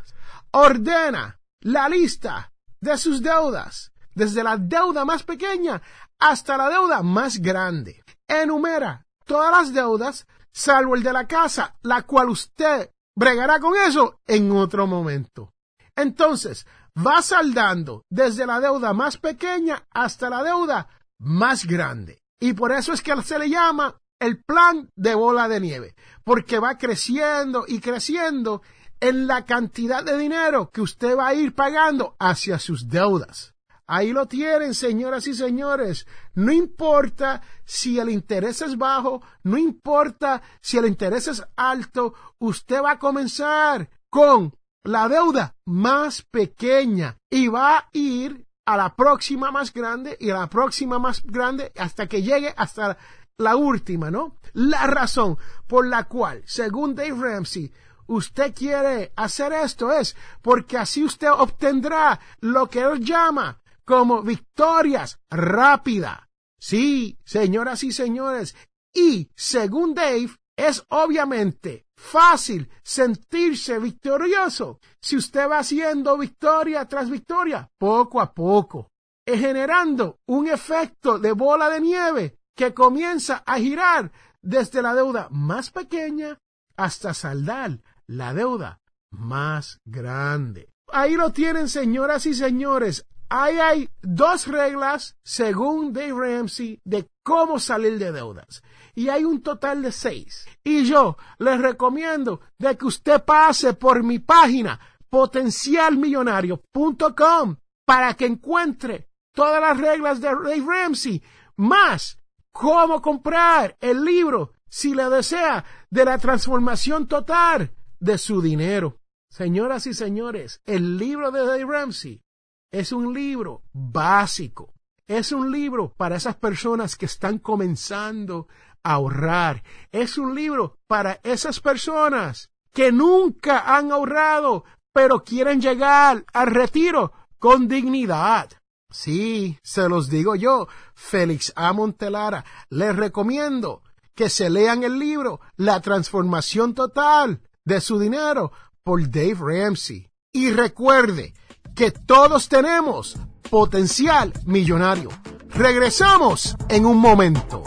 Ordena 0.52 1.40
la 1.62 1.90
lista 1.90 2.52
de 2.80 2.98
sus 2.98 3.22
deudas, 3.22 3.92
desde 4.14 4.44
la 4.44 4.58
deuda 4.58 5.06
más 5.06 5.24
pequeña 5.24 5.82
hasta 6.20 6.58
la 6.58 6.70
deuda 6.70 7.04
más 7.04 7.38
grande. 7.38 8.04
Enumera 8.28 9.06
todas 9.26 9.52
las 9.52 9.74
deudas, 9.74 10.28
salvo 10.52 10.96
el 10.96 11.04
de 11.04 11.14
la 11.14 11.28
casa, 11.28 11.76
la 11.84 12.04
cual 12.04 12.30
usted 12.30 12.92
bregará 13.16 13.60
con 13.60 13.76
eso 13.76 14.20
en 14.26 14.52
otro 14.52 14.88
momento. 14.88 15.54
Entonces, 15.96 16.66
va 16.98 17.22
saldando 17.22 18.04
desde 18.10 18.46
la 18.46 18.60
deuda 18.60 18.94
más 18.94 19.18
pequeña 19.18 19.84
hasta 19.92 20.30
la 20.30 20.44
deuda 20.44 20.88
más 21.20 21.66
grande. 21.66 22.22
Y 22.40 22.54
por 22.54 22.72
eso 22.72 22.94
es 22.94 23.02
que 23.02 23.22
se 23.24 23.40
le 23.40 23.50
llama 23.50 23.96
el 24.20 24.44
plan 24.44 24.90
de 24.96 25.16
bola 25.16 25.48
de 25.48 25.60
nieve, 25.60 25.96
porque 26.24 26.60
va 26.60 26.78
creciendo 26.78 27.66
y 27.68 27.80
creciendo 27.80 28.62
en 29.00 29.28
la 29.28 29.46
cantidad 29.46 30.04
de 30.04 30.18
dinero 30.18 30.72
que 30.72 30.82
usted 30.82 31.16
va 31.16 31.28
a 31.28 31.34
ir 31.36 31.54
pagando 31.54 32.16
hacia 32.20 32.58
sus 32.58 32.90
deudas. 32.90 33.54
Ahí 33.90 34.12
lo 34.12 34.26
tienen, 34.26 34.74
señoras 34.74 35.28
y 35.28 35.34
señores. 35.34 36.08
No 36.34 36.52
importa 36.52 37.42
si 37.64 38.00
el 38.00 38.10
interés 38.10 38.62
es 38.62 38.78
bajo, 38.78 39.22
no 39.44 39.58
importa 39.58 40.42
si 40.62 40.78
el 40.78 40.88
interés 40.88 41.28
es 41.30 41.44
alto, 41.56 42.14
usted 42.40 42.82
va 42.84 42.92
a 42.92 43.00
comenzar 43.00 43.90
con 44.10 44.54
la 44.88 45.10
deuda 45.10 45.54
más 45.66 46.22
pequeña 46.22 47.18
y 47.30 47.50
va 47.50 47.78
a 47.78 47.90
ir 47.92 48.48
a 48.66 48.78
la 48.78 48.96
próxima 48.96 49.52
más 49.52 49.74
grande 49.74 50.16
y 50.18 50.30
a 50.30 50.36
la 50.36 50.48
próxima 50.48 50.98
más 50.98 51.24
grande 51.24 51.74
hasta 51.78 52.08
que 52.08 52.24
llegue 52.24 52.54
hasta 52.56 52.98
la 53.38 53.58
última, 53.58 54.10
¿no? 54.10 54.38
La 54.54 54.88
razón 54.88 55.38
por 55.68 55.86
la 55.86 56.06
cual, 56.06 56.42
según 56.46 56.96
Dave 56.96 57.16
Ramsey, 57.20 57.72
usted 58.08 58.56
quiere 58.56 59.12
hacer 59.18 59.52
esto 59.52 59.92
es 59.92 60.16
porque 60.42 60.78
así 60.78 61.04
usted 61.04 61.32
obtendrá 61.32 62.18
lo 62.40 62.70
que 62.70 62.80
él 62.80 63.02
llama 63.02 63.60
como 63.84 64.22
victorias 64.22 65.20
rápidas. 65.30 66.22
Sí, 66.58 67.20
señoras 67.26 67.84
y 67.84 67.92
señores, 67.92 68.56
y 68.94 69.30
según 69.36 69.94
Dave, 69.94 70.30
es 70.58 70.84
obviamente 70.90 71.86
fácil 71.96 72.70
sentirse 72.84 73.80
victorioso 73.80 74.80
si 75.00 75.16
usted 75.16 75.48
va 75.48 75.60
haciendo 75.60 76.18
victoria 76.18 76.86
tras 76.86 77.10
victoria, 77.10 77.70
poco 77.78 78.20
a 78.20 78.34
poco, 78.34 78.90
generando 79.26 80.20
un 80.26 80.48
efecto 80.48 81.20
de 81.20 81.32
bola 81.32 81.70
de 81.70 81.80
nieve 81.80 82.40
que 82.56 82.74
comienza 82.74 83.44
a 83.46 83.60
girar 83.60 84.12
desde 84.42 84.82
la 84.82 84.96
deuda 84.96 85.28
más 85.30 85.70
pequeña 85.70 86.40
hasta 86.76 87.14
saldar 87.14 87.80
la 88.08 88.34
deuda 88.34 88.80
más 89.12 89.80
grande. 89.86 90.70
Ahí 90.92 91.16
lo 91.16 91.32
tienen, 91.32 91.70
señoras 91.70 92.26
y 92.26 92.34
señores. 92.34 93.06
Ahí 93.30 93.60
hay 93.60 93.90
dos 94.02 94.48
reglas, 94.48 95.18
según 95.24 95.92
Dave 95.92 96.14
Ramsey, 96.14 96.80
de 96.86 97.10
cómo 97.24 97.60
salir 97.60 98.00
de 98.00 98.14
deudas. 98.14 98.64
Y 98.96 99.10
hay 99.10 99.26
un 99.26 99.42
total 99.42 99.82
de 99.82 99.92
seis. 99.92 100.48
Y 100.64 100.86
yo 100.86 101.18
les 101.40 101.60
recomiendo 101.60 102.40
de 102.58 102.78
que 102.78 102.86
usted 102.86 103.26
pase 103.26 103.74
por 103.74 104.02
mi 104.04 104.20
página 104.20 104.80
potencialmillonario.com 105.10 107.58
para 107.86 108.14
que 108.14 108.26
encuentre 108.26 109.10
todas 109.34 109.60
las 109.62 109.78
reglas 109.78 110.22
de 110.22 110.30
Dave 110.30 110.64
Ramsey, 110.66 111.22
más 111.58 112.18
cómo 112.52 113.02
comprar 113.02 113.76
el 113.82 114.04
libro, 114.04 114.54
si 114.70 114.96
le 114.96 115.10
desea, 115.10 115.66
de 115.90 116.06
la 116.06 116.18
transformación 116.18 117.08
total 117.08 117.72
de 118.00 118.18
su 118.18 118.42
dinero. 118.42 119.02
Señoras 119.30 119.86
y 119.86 119.94
señores, 119.94 120.62
el 120.66 120.98
libro 120.98 121.32
de 121.32 121.46
Dave 121.46 121.66
Ramsey 121.66 122.22
es 122.72 122.92
un 122.92 123.14
libro 123.14 123.64
básico. 123.74 124.74
Es 125.08 125.32
un 125.32 125.52
libro 125.52 125.94
para 125.96 126.18
esas 126.18 126.36
personas 126.36 126.96
que 126.96 127.06
están 127.06 127.40
comenzando 127.40 128.48
a 128.84 128.94
ahorrar. 128.94 129.64
Es 129.92 130.18
un 130.18 130.36
libro 130.36 130.78
para 130.88 131.20
esas 131.24 131.60
personas 131.60 132.50
que 132.74 132.92
nunca 132.92 133.76
han 133.76 133.92
ahorrado, 133.92 134.66
pero 134.94 135.24
quieren 135.24 135.62
llegar 135.62 136.26
al 136.34 136.48
retiro 136.48 137.14
con 137.40 137.68
dignidad. 137.68 138.50
Sí, 138.90 139.58
se 139.64 139.88
los 139.90 140.10
digo 140.10 140.36
yo, 140.36 140.68
Félix 140.94 141.54
A. 141.56 141.74
Montelara, 141.74 142.46
les 142.70 142.96
recomiendo 142.96 143.84
que 144.16 144.30
se 144.30 144.50
lean 144.50 144.84
el 144.84 144.98
libro 145.00 145.40
La 145.56 145.82
transformación 145.82 146.74
total 146.74 147.42
de 147.64 147.82
su 147.82 148.00
dinero 148.00 148.52
por 148.84 149.10
Dave 149.10 149.38
Ramsey. 149.40 150.10
Y 150.34 150.52
recuerde, 150.52 151.34
que 151.76 151.92
todos 151.92 152.50
tenemos 152.50 153.18
potencial 153.50 154.34
millonario. 154.46 155.10
Regresamos 155.50 156.56
en 156.70 156.86
un 156.86 156.98
momento. 156.98 157.64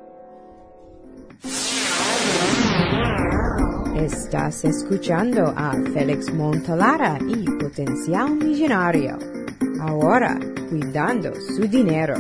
Estás 3.97 4.65
escuchando 4.65 5.53
a 5.57 5.73
Félix 5.93 6.33
Montalara 6.33 7.19
y 7.27 7.45
Potencial 7.59 8.37
Millonario 8.37 9.19
ahora 9.81 10.39
cuidando 10.69 11.33
su 11.35 11.67
dinero. 11.69 12.15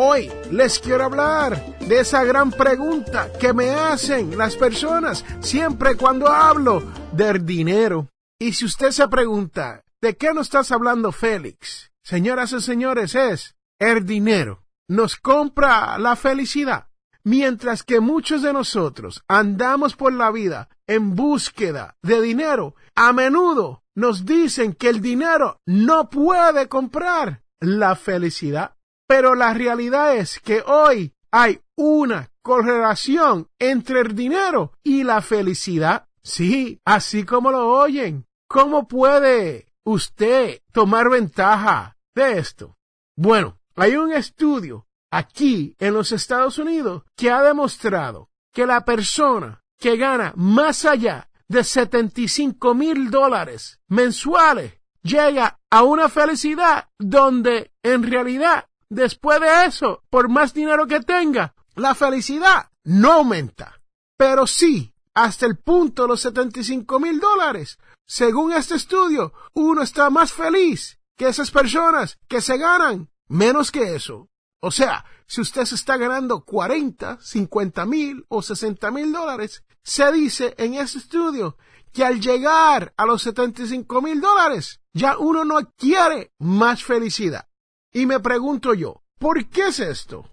Hoy 0.00 0.30
les 0.52 0.78
quiero 0.78 1.06
hablar 1.06 1.76
de 1.80 1.98
esa 1.98 2.22
gran 2.22 2.52
pregunta 2.52 3.32
que 3.40 3.52
me 3.52 3.70
hacen 3.70 4.38
las 4.38 4.54
personas 4.54 5.24
siempre 5.40 5.96
cuando 5.96 6.28
hablo 6.28 6.84
del 7.10 7.44
dinero. 7.44 8.08
Y 8.38 8.52
si 8.52 8.64
usted 8.64 8.92
se 8.92 9.08
pregunta, 9.08 9.82
¿de 10.00 10.16
qué 10.16 10.32
nos 10.32 10.46
estás 10.46 10.70
hablando, 10.70 11.10
Félix? 11.10 11.90
Señoras 12.04 12.52
y 12.52 12.60
señores, 12.60 13.16
es 13.16 13.56
el 13.80 14.06
dinero. 14.06 14.62
¿Nos 14.86 15.16
compra 15.16 15.98
la 15.98 16.14
felicidad? 16.14 16.86
Mientras 17.24 17.82
que 17.82 17.98
muchos 17.98 18.42
de 18.42 18.52
nosotros 18.52 19.24
andamos 19.26 19.96
por 19.96 20.12
la 20.12 20.30
vida 20.30 20.68
en 20.86 21.16
búsqueda 21.16 21.96
de 22.02 22.20
dinero, 22.20 22.76
a 22.94 23.12
menudo 23.12 23.82
nos 23.96 24.24
dicen 24.24 24.74
que 24.74 24.90
el 24.90 25.00
dinero 25.00 25.58
no 25.66 26.08
puede 26.08 26.68
comprar 26.68 27.42
la 27.58 27.96
felicidad. 27.96 28.77
Pero 29.08 29.34
la 29.34 29.54
realidad 29.54 30.14
es 30.16 30.38
que 30.38 30.62
hoy 30.66 31.14
hay 31.30 31.60
una 31.76 32.30
correlación 32.42 33.48
entre 33.58 34.00
el 34.00 34.14
dinero 34.14 34.72
y 34.84 35.02
la 35.02 35.22
felicidad. 35.22 36.06
Sí, 36.22 36.80
así 36.84 37.24
como 37.24 37.50
lo 37.50 37.68
oyen. 37.68 38.26
¿Cómo 38.48 38.86
puede 38.86 39.72
usted 39.84 40.60
tomar 40.72 41.08
ventaja 41.08 41.96
de 42.14 42.38
esto? 42.38 42.76
Bueno, 43.16 43.58
hay 43.76 43.96
un 43.96 44.12
estudio 44.12 44.86
aquí 45.10 45.74
en 45.78 45.94
los 45.94 46.12
Estados 46.12 46.58
Unidos 46.58 47.02
que 47.16 47.30
ha 47.30 47.42
demostrado 47.42 48.28
que 48.52 48.66
la 48.66 48.84
persona 48.84 49.62
que 49.78 49.96
gana 49.96 50.34
más 50.36 50.84
allá 50.84 51.30
de 51.48 51.64
75 51.64 52.74
mil 52.74 53.10
dólares 53.10 53.80
mensuales 53.88 54.74
llega 55.02 55.58
a 55.70 55.82
una 55.82 56.08
felicidad 56.08 56.88
donde 56.98 57.72
en 57.82 58.02
realidad 58.02 58.67
después 58.88 59.40
de 59.40 59.66
eso, 59.66 60.02
por 60.10 60.28
más 60.28 60.54
dinero 60.54 60.86
que 60.86 61.00
tenga, 61.00 61.54
la 61.74 61.94
felicidad 61.94 62.70
no 62.84 63.12
aumenta. 63.12 63.80
Pero 64.16 64.46
sí, 64.46 64.92
hasta 65.14 65.46
el 65.46 65.58
punto 65.58 66.02
de 66.02 66.08
los 66.08 66.20
75 66.20 66.98
mil 67.00 67.20
dólares, 67.20 67.78
según 68.06 68.52
este 68.52 68.74
estudio, 68.74 69.32
uno 69.54 69.82
está 69.82 70.10
más 70.10 70.32
feliz 70.32 70.98
que 71.16 71.28
esas 71.28 71.50
personas 71.50 72.18
que 72.28 72.40
se 72.40 72.56
ganan 72.56 73.10
menos 73.28 73.70
que 73.70 73.94
eso. 73.94 74.28
O 74.60 74.70
sea, 74.70 75.04
si 75.26 75.40
usted 75.40 75.64
se 75.64 75.74
está 75.74 75.96
ganando 75.96 76.44
40, 76.44 77.18
50 77.20 77.86
mil 77.86 78.24
o 78.28 78.42
60 78.42 78.90
mil 78.90 79.12
dólares, 79.12 79.64
se 79.82 80.10
dice 80.12 80.54
en 80.58 80.74
ese 80.74 80.98
estudio 80.98 81.56
que 81.92 82.04
al 82.04 82.20
llegar 82.20 82.92
a 82.96 83.06
los 83.06 83.22
75 83.22 84.02
mil 84.02 84.20
dólares, 84.20 84.80
ya 84.92 85.18
uno 85.18 85.44
no 85.44 85.58
quiere 85.76 86.32
más 86.38 86.84
felicidad. 86.84 87.47
Y 87.92 88.06
me 88.06 88.20
pregunto 88.20 88.74
yo, 88.74 89.02
¿por 89.18 89.46
qué 89.48 89.68
es 89.68 89.80
esto? 89.80 90.30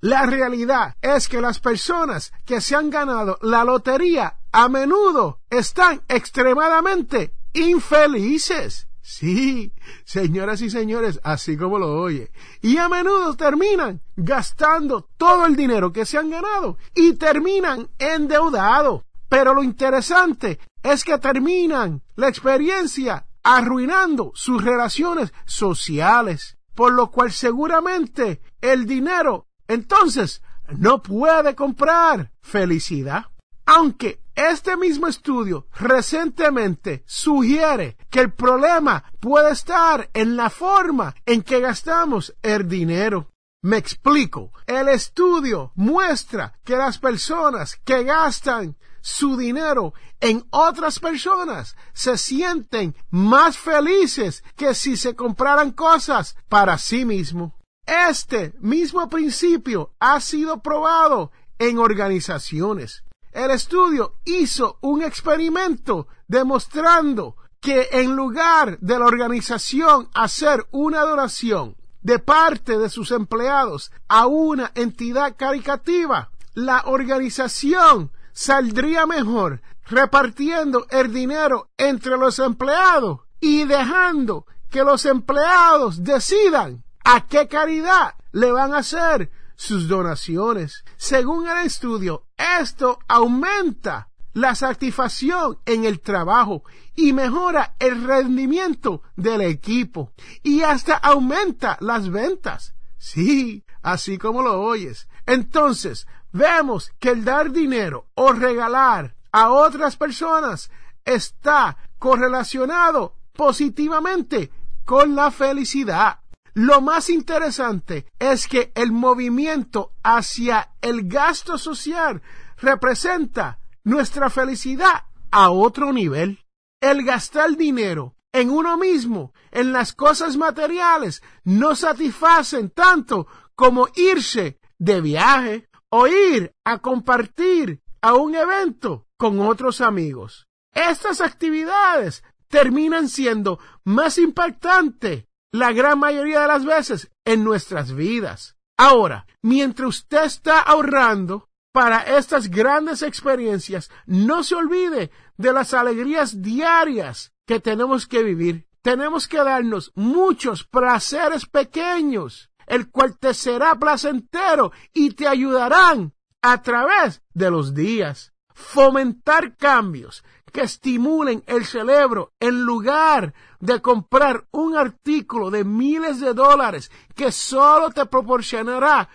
La 0.00 0.26
realidad 0.26 0.94
es 1.00 1.28
que 1.28 1.40
las 1.40 1.58
personas 1.58 2.32
que 2.44 2.60
se 2.60 2.76
han 2.76 2.90
ganado 2.90 3.38
la 3.42 3.64
lotería 3.64 4.38
a 4.52 4.68
menudo 4.68 5.40
están 5.50 6.02
extremadamente 6.08 7.32
infelices. 7.54 8.88
Sí, 9.00 9.72
señoras 10.04 10.60
y 10.62 10.68
señores, 10.68 11.20
así 11.22 11.56
como 11.56 11.78
lo 11.78 12.00
oye. 12.00 12.32
Y 12.60 12.76
a 12.76 12.88
menudo 12.88 13.34
terminan 13.34 14.00
gastando 14.16 15.08
todo 15.16 15.46
el 15.46 15.54
dinero 15.54 15.92
que 15.92 16.04
se 16.04 16.18
han 16.18 16.28
ganado 16.28 16.76
y 16.94 17.12
terminan 17.12 17.88
endeudados. 17.98 19.02
Pero 19.28 19.54
lo 19.54 19.62
interesante 19.62 20.58
es 20.82 21.04
que 21.04 21.18
terminan 21.18 22.02
la 22.16 22.28
experiencia 22.28 23.26
arruinando 23.44 24.32
sus 24.34 24.62
relaciones 24.62 25.32
sociales, 25.44 26.55
por 26.76 26.92
lo 26.92 27.10
cual 27.10 27.32
seguramente 27.32 28.40
el 28.60 28.86
dinero 28.86 29.48
entonces 29.66 30.42
no 30.76 31.02
puede 31.02 31.54
comprar 31.56 32.30
felicidad. 32.40 33.26
Aunque 33.64 34.20
este 34.36 34.76
mismo 34.76 35.08
estudio 35.08 35.66
recientemente 35.74 37.02
sugiere 37.06 37.96
que 38.10 38.20
el 38.20 38.32
problema 38.32 39.02
puede 39.18 39.52
estar 39.52 40.08
en 40.12 40.36
la 40.36 40.50
forma 40.50 41.14
en 41.24 41.42
que 41.42 41.60
gastamos 41.60 42.36
el 42.42 42.68
dinero. 42.68 43.32
Me 43.62 43.78
explico. 43.78 44.52
El 44.66 44.88
estudio 44.88 45.72
muestra 45.74 46.58
que 46.62 46.76
las 46.76 46.98
personas 46.98 47.76
que 47.84 48.04
gastan 48.04 48.76
su 49.06 49.36
dinero 49.36 49.94
en 50.18 50.44
otras 50.50 50.98
personas 50.98 51.76
se 51.92 52.18
sienten 52.18 52.96
más 53.10 53.56
felices 53.56 54.42
que 54.56 54.74
si 54.74 54.96
se 54.96 55.14
compraran 55.14 55.70
cosas 55.70 56.36
para 56.48 56.76
sí 56.76 57.04
mismo. 57.04 57.54
Este 57.86 58.52
mismo 58.58 59.08
principio 59.08 59.92
ha 60.00 60.20
sido 60.20 60.60
probado 60.60 61.30
en 61.56 61.78
organizaciones. 61.78 63.04
El 63.30 63.52
estudio 63.52 64.16
hizo 64.24 64.76
un 64.80 65.04
experimento 65.04 66.08
demostrando 66.26 67.36
que 67.60 67.88
en 67.92 68.16
lugar 68.16 68.76
de 68.80 68.98
la 68.98 69.04
organización 69.04 70.08
hacer 70.14 70.66
una 70.72 71.02
donación 71.02 71.76
de 72.02 72.18
parte 72.18 72.76
de 72.76 72.90
sus 72.90 73.12
empleados 73.12 73.92
a 74.08 74.26
una 74.26 74.72
entidad 74.74 75.36
caricativa, 75.36 76.32
la 76.54 76.82
organización 76.86 78.10
saldría 78.36 79.06
mejor 79.06 79.62
repartiendo 79.86 80.86
el 80.90 81.10
dinero 81.10 81.70
entre 81.78 82.18
los 82.18 82.38
empleados 82.38 83.20
y 83.40 83.64
dejando 83.64 84.44
que 84.68 84.84
los 84.84 85.06
empleados 85.06 86.04
decidan 86.04 86.84
a 87.02 87.26
qué 87.26 87.48
caridad 87.48 88.14
le 88.32 88.52
van 88.52 88.74
a 88.74 88.78
hacer 88.78 89.30
sus 89.54 89.88
donaciones. 89.88 90.84
Según 90.98 91.48
el 91.48 91.64
estudio, 91.64 92.26
esto 92.60 92.98
aumenta 93.08 94.10
la 94.34 94.54
satisfacción 94.54 95.58
en 95.64 95.86
el 95.86 96.00
trabajo 96.00 96.62
y 96.94 97.14
mejora 97.14 97.74
el 97.78 98.04
rendimiento 98.04 99.00
del 99.16 99.40
equipo 99.40 100.12
y 100.42 100.60
hasta 100.60 100.94
aumenta 100.94 101.78
las 101.80 102.10
ventas. 102.10 102.74
Sí, 102.98 103.64
así 103.80 104.18
como 104.18 104.42
lo 104.42 104.60
oyes. 104.60 105.08
Entonces, 105.24 106.06
vemos 106.32 106.92
que 106.98 107.10
el 107.10 107.24
dar 107.24 107.50
dinero 107.50 108.06
o 108.14 108.32
regalar 108.32 109.14
a 109.32 109.50
otras 109.50 109.96
personas 109.96 110.70
está 111.04 111.76
correlacionado 111.98 113.14
positivamente 113.32 114.50
con 114.84 115.14
la 115.14 115.30
felicidad. 115.30 116.20
Lo 116.54 116.80
más 116.80 117.10
interesante 117.10 118.06
es 118.18 118.48
que 118.48 118.72
el 118.74 118.92
movimiento 118.92 119.92
hacia 120.02 120.70
el 120.80 121.06
gasto 121.06 121.58
social 121.58 122.22
representa 122.56 123.58
nuestra 123.84 124.30
felicidad 124.30 125.04
a 125.30 125.50
otro 125.50 125.92
nivel. 125.92 126.40
El 126.80 127.04
gastar 127.04 127.56
dinero 127.56 128.14
en 128.32 128.50
uno 128.50 128.76
mismo, 128.76 129.32
en 129.50 129.72
las 129.72 129.92
cosas 129.92 130.36
materiales, 130.36 131.22
no 131.44 131.74
satisfacen 131.74 132.70
tanto 132.70 133.26
como 133.54 133.88
irse 133.94 134.58
de 134.78 135.00
viaje 135.00 135.68
o 135.96 136.06
ir 136.06 136.52
a 136.64 136.78
compartir 136.78 137.80
a 138.02 138.14
un 138.14 138.34
evento 138.34 139.06
con 139.16 139.40
otros 139.40 139.80
amigos. 139.80 140.46
Estas 140.74 141.22
actividades 141.22 142.22
terminan 142.48 143.08
siendo 143.08 143.58
más 143.84 144.18
impactantes 144.18 145.24
la 145.52 145.72
gran 145.72 145.98
mayoría 145.98 146.42
de 146.42 146.48
las 146.48 146.66
veces 146.66 147.10
en 147.24 147.44
nuestras 147.44 147.94
vidas. 147.94 148.56
Ahora, 148.76 149.26
mientras 149.40 149.88
usted 149.88 150.24
está 150.24 150.60
ahorrando 150.60 151.48
para 151.72 152.02
estas 152.18 152.50
grandes 152.50 153.00
experiencias, 153.00 153.90
no 154.04 154.44
se 154.44 154.54
olvide 154.54 155.10
de 155.38 155.52
las 155.54 155.72
alegrías 155.72 156.42
diarias 156.42 157.32
que 157.46 157.58
tenemos 157.58 158.06
que 158.06 158.22
vivir. 158.22 158.66
Tenemos 158.82 159.26
que 159.28 159.38
darnos 159.38 159.92
muchos 159.94 160.64
placeres 160.64 161.46
pequeños 161.46 162.50
el 162.66 162.90
cual 162.90 163.18
te 163.18 163.34
será 163.34 163.74
placentero 163.76 164.72
y 164.92 165.10
te 165.10 165.28
ayudarán 165.28 166.12
a 166.42 166.62
través 166.62 167.22
de 167.34 167.50
los 167.50 167.74
días. 167.74 168.32
Fomentar 168.54 169.56
cambios 169.56 170.24
que 170.52 170.62
estimulen 170.62 171.42
el 171.46 171.66
cerebro 171.66 172.32
en 172.40 172.62
lugar 172.62 173.34
de 173.60 173.82
comprar 173.82 174.46
un 174.52 174.76
artículo 174.76 175.50
de 175.50 175.64
miles 175.64 176.20
de 176.20 176.32
dólares 176.32 176.90
que 177.14 177.30
solo 177.30 177.90
te 177.90 178.06
proporcionará 178.06 179.08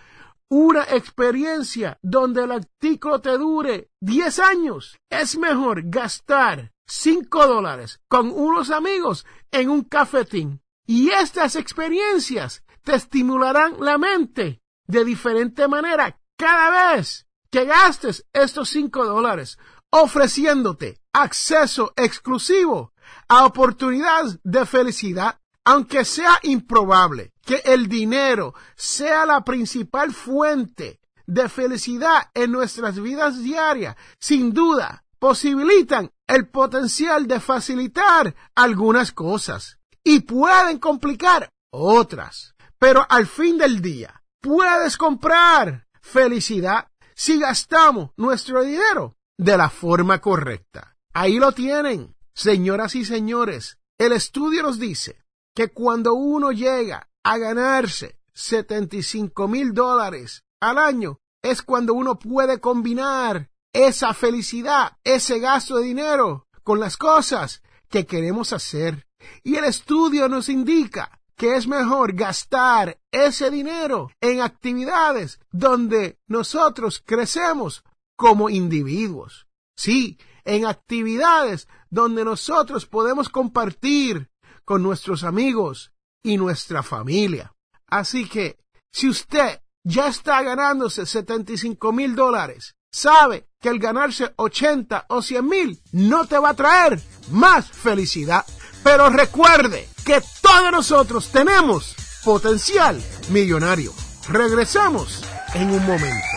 una 0.48 0.82
experiencia 0.82 1.98
donde 2.02 2.44
el 2.44 2.52
artículo 2.52 3.20
te 3.20 3.38
dure 3.38 3.90
10 4.00 4.38
años. 4.38 4.98
Es 5.08 5.38
mejor 5.38 5.82
gastar 5.86 6.72
5 6.86 7.46
dólares 7.46 8.00
con 8.06 8.30
unos 8.30 8.70
amigos 8.70 9.24
en 9.50 9.70
un 9.70 9.82
cafetín. 9.82 10.60
Y 10.86 11.08
estas 11.08 11.56
experiencias 11.56 12.61
te 12.82 12.94
estimularán 12.94 13.76
la 13.80 13.98
mente 13.98 14.60
de 14.86 15.04
diferente 15.04 15.68
manera 15.68 16.18
cada 16.36 16.94
vez 16.94 17.26
que 17.50 17.64
gastes 17.64 18.26
estos 18.32 18.70
cinco 18.70 19.04
dólares, 19.04 19.58
ofreciéndote 19.90 20.98
acceso 21.12 21.92
exclusivo 21.96 22.92
a 23.28 23.44
oportunidades 23.44 24.38
de 24.42 24.64
felicidad, 24.64 25.38
aunque 25.64 26.04
sea 26.04 26.38
improbable 26.42 27.32
que 27.44 27.62
el 27.64 27.88
dinero 27.88 28.54
sea 28.74 29.26
la 29.26 29.44
principal 29.44 30.12
fuente 30.12 31.00
de 31.26 31.48
felicidad 31.48 32.30
en 32.34 32.52
nuestras 32.52 33.00
vidas 33.00 33.42
diarias, 33.42 33.96
sin 34.18 34.52
duda 34.52 35.04
posibilitan 35.18 36.10
el 36.26 36.48
potencial 36.48 37.28
de 37.28 37.38
facilitar 37.38 38.34
algunas 38.56 39.12
cosas 39.12 39.78
y 40.02 40.20
pueden 40.20 40.78
complicar 40.78 41.48
otras. 41.70 42.51
Pero 42.82 43.06
al 43.08 43.28
fin 43.28 43.58
del 43.58 43.80
día, 43.80 44.24
puedes 44.40 44.96
comprar 44.96 45.86
felicidad 46.00 46.88
si 47.14 47.38
gastamos 47.38 48.10
nuestro 48.16 48.64
dinero 48.64 49.16
de 49.38 49.56
la 49.56 49.70
forma 49.70 50.20
correcta. 50.20 50.96
Ahí 51.14 51.38
lo 51.38 51.52
tienen, 51.52 52.16
señoras 52.34 52.96
y 52.96 53.04
señores. 53.04 53.78
El 53.98 54.10
estudio 54.10 54.64
nos 54.64 54.80
dice 54.80 55.22
que 55.54 55.68
cuando 55.68 56.14
uno 56.14 56.50
llega 56.50 57.08
a 57.22 57.38
ganarse 57.38 58.18
75 58.34 59.46
mil 59.46 59.74
dólares 59.74 60.42
al 60.60 60.76
año, 60.76 61.20
es 61.40 61.62
cuando 61.62 61.94
uno 61.94 62.18
puede 62.18 62.58
combinar 62.58 63.48
esa 63.72 64.12
felicidad, 64.12 64.96
ese 65.04 65.38
gasto 65.38 65.76
de 65.76 65.84
dinero 65.84 66.48
con 66.64 66.80
las 66.80 66.96
cosas 66.96 67.62
que 67.88 68.06
queremos 68.06 68.52
hacer. 68.52 69.06
Y 69.44 69.54
el 69.54 69.66
estudio 69.66 70.28
nos 70.28 70.48
indica 70.48 71.21
que 71.36 71.56
es 71.56 71.66
mejor 71.66 72.12
gastar 72.14 72.98
ese 73.10 73.50
dinero 73.50 74.10
en 74.20 74.40
actividades 74.40 75.40
donde 75.50 76.18
nosotros 76.26 77.02
crecemos 77.04 77.84
como 78.16 78.50
individuos. 78.50 79.46
Sí, 79.76 80.18
en 80.44 80.66
actividades 80.66 81.68
donde 81.90 82.24
nosotros 82.24 82.86
podemos 82.86 83.28
compartir 83.28 84.30
con 84.64 84.82
nuestros 84.82 85.24
amigos 85.24 85.92
y 86.22 86.36
nuestra 86.36 86.82
familia. 86.82 87.52
Así 87.88 88.28
que, 88.28 88.58
si 88.92 89.08
usted 89.08 89.60
ya 89.84 90.06
está 90.06 90.42
ganándose 90.42 91.06
75 91.06 91.92
mil 91.92 92.14
dólares, 92.14 92.74
sabe 92.92 93.48
que 93.60 93.68
el 93.68 93.78
ganarse 93.78 94.32
80 94.36 95.06
o 95.08 95.22
100 95.22 95.48
mil 95.48 95.82
no 95.92 96.26
te 96.26 96.38
va 96.38 96.50
a 96.50 96.56
traer 96.56 97.02
más 97.30 97.70
felicidad. 97.70 98.44
Pero 98.82 99.10
recuerde 99.10 99.88
que 100.04 100.22
todos 100.40 100.72
nosotros 100.72 101.30
tenemos 101.30 101.94
potencial 102.24 103.00
millonario. 103.30 103.92
Regresamos 104.28 105.24
en 105.54 105.70
un 105.70 105.86
momento. 105.86 106.32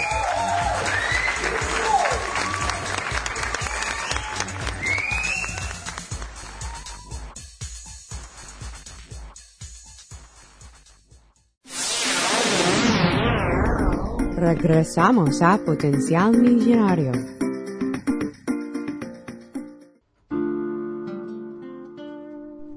Regresamos 14.37 15.41
a 15.41 15.57
Potencial 15.57 16.37
Millonario. 16.37 17.44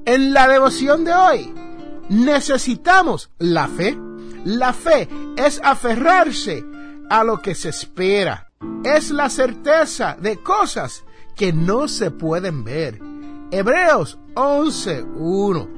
En 0.08 0.32
la 0.32 0.48
devoción 0.48 1.04
de 1.04 1.12
hoy 1.12 1.52
necesitamos 2.08 3.28
la 3.38 3.68
fe. 3.68 3.94
La 4.42 4.72
fe 4.72 5.06
es 5.36 5.60
aferrarse 5.62 6.64
a 7.10 7.24
lo 7.24 7.42
que 7.42 7.54
se 7.54 7.68
espera. 7.68 8.50
Es 8.84 9.10
la 9.10 9.28
certeza 9.28 10.16
de 10.18 10.38
cosas 10.38 11.04
que 11.36 11.52
no 11.52 11.88
se 11.88 12.10
pueden 12.10 12.64
ver. 12.64 12.98
Hebreos 13.50 14.18
11.1. 14.32 15.68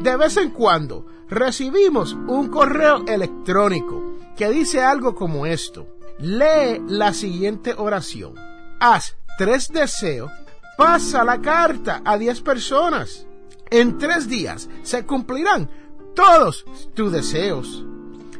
De 0.00 0.16
vez 0.16 0.36
en 0.36 0.50
cuando 0.50 1.04
recibimos 1.28 2.12
un 2.12 2.50
correo 2.50 3.04
electrónico 3.08 4.00
que 4.36 4.48
dice 4.50 4.80
algo 4.80 5.16
como 5.16 5.44
esto. 5.44 5.88
Lee 6.20 6.80
la 6.86 7.12
siguiente 7.12 7.74
oración. 7.76 8.34
Haz 8.78 9.16
tres 9.38 9.70
deseos, 9.72 10.30
pasa 10.78 11.24
la 11.24 11.40
carta 11.40 12.00
a 12.04 12.16
diez 12.16 12.40
personas. 12.40 13.26
En 13.72 13.96
tres 13.96 14.28
días 14.28 14.68
se 14.82 15.06
cumplirán 15.06 15.70
todos 16.14 16.66
tus 16.92 17.10
deseos. 17.10 17.86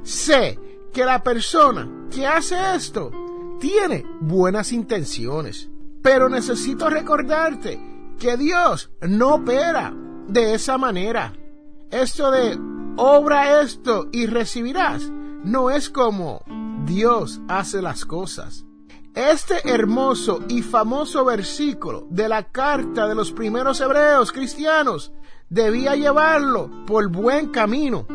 Sé 0.02 0.58
que 0.92 1.06
la 1.06 1.22
persona 1.22 1.88
que 2.10 2.26
hace 2.26 2.74
esto 2.74 3.10
tiene 3.58 4.04
buenas 4.20 4.72
intenciones, 4.72 5.70
pero 6.02 6.28
necesito 6.28 6.90
recordarte 6.90 7.80
que 8.18 8.36
Dios 8.36 8.90
no 9.00 9.36
opera 9.36 9.94
de 10.28 10.52
esa 10.52 10.76
manera. 10.76 11.32
Esto 11.90 12.30
de 12.30 12.58
obra 12.98 13.62
esto 13.62 14.08
y 14.12 14.26
recibirás 14.26 15.10
no 15.44 15.70
es 15.70 15.88
como 15.88 16.44
Dios 16.84 17.40
hace 17.48 17.80
las 17.80 18.04
cosas. 18.04 18.66
Este 19.14 19.66
hermoso 19.66 20.40
y 20.48 20.60
famoso 20.60 21.24
versículo 21.24 22.06
de 22.10 22.28
la 22.28 22.50
carta 22.50 23.08
de 23.08 23.14
los 23.14 23.32
primeros 23.32 23.80
hebreos 23.80 24.30
cristianos 24.30 25.10
debía 25.52 25.94
llevarlo 25.96 26.70
por 26.86 27.08
buen 27.08 27.48
camino 27.48 28.06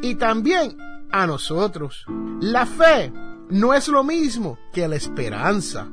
y 0.00 0.14
también 0.14 0.78
a 1.10 1.26
nosotros. 1.26 2.06
La 2.40 2.64
fe 2.64 3.12
no 3.50 3.74
es 3.74 3.88
lo 3.88 4.02
mismo 4.02 4.58
que 4.72 4.88
la 4.88 4.96
esperanza. 4.96 5.88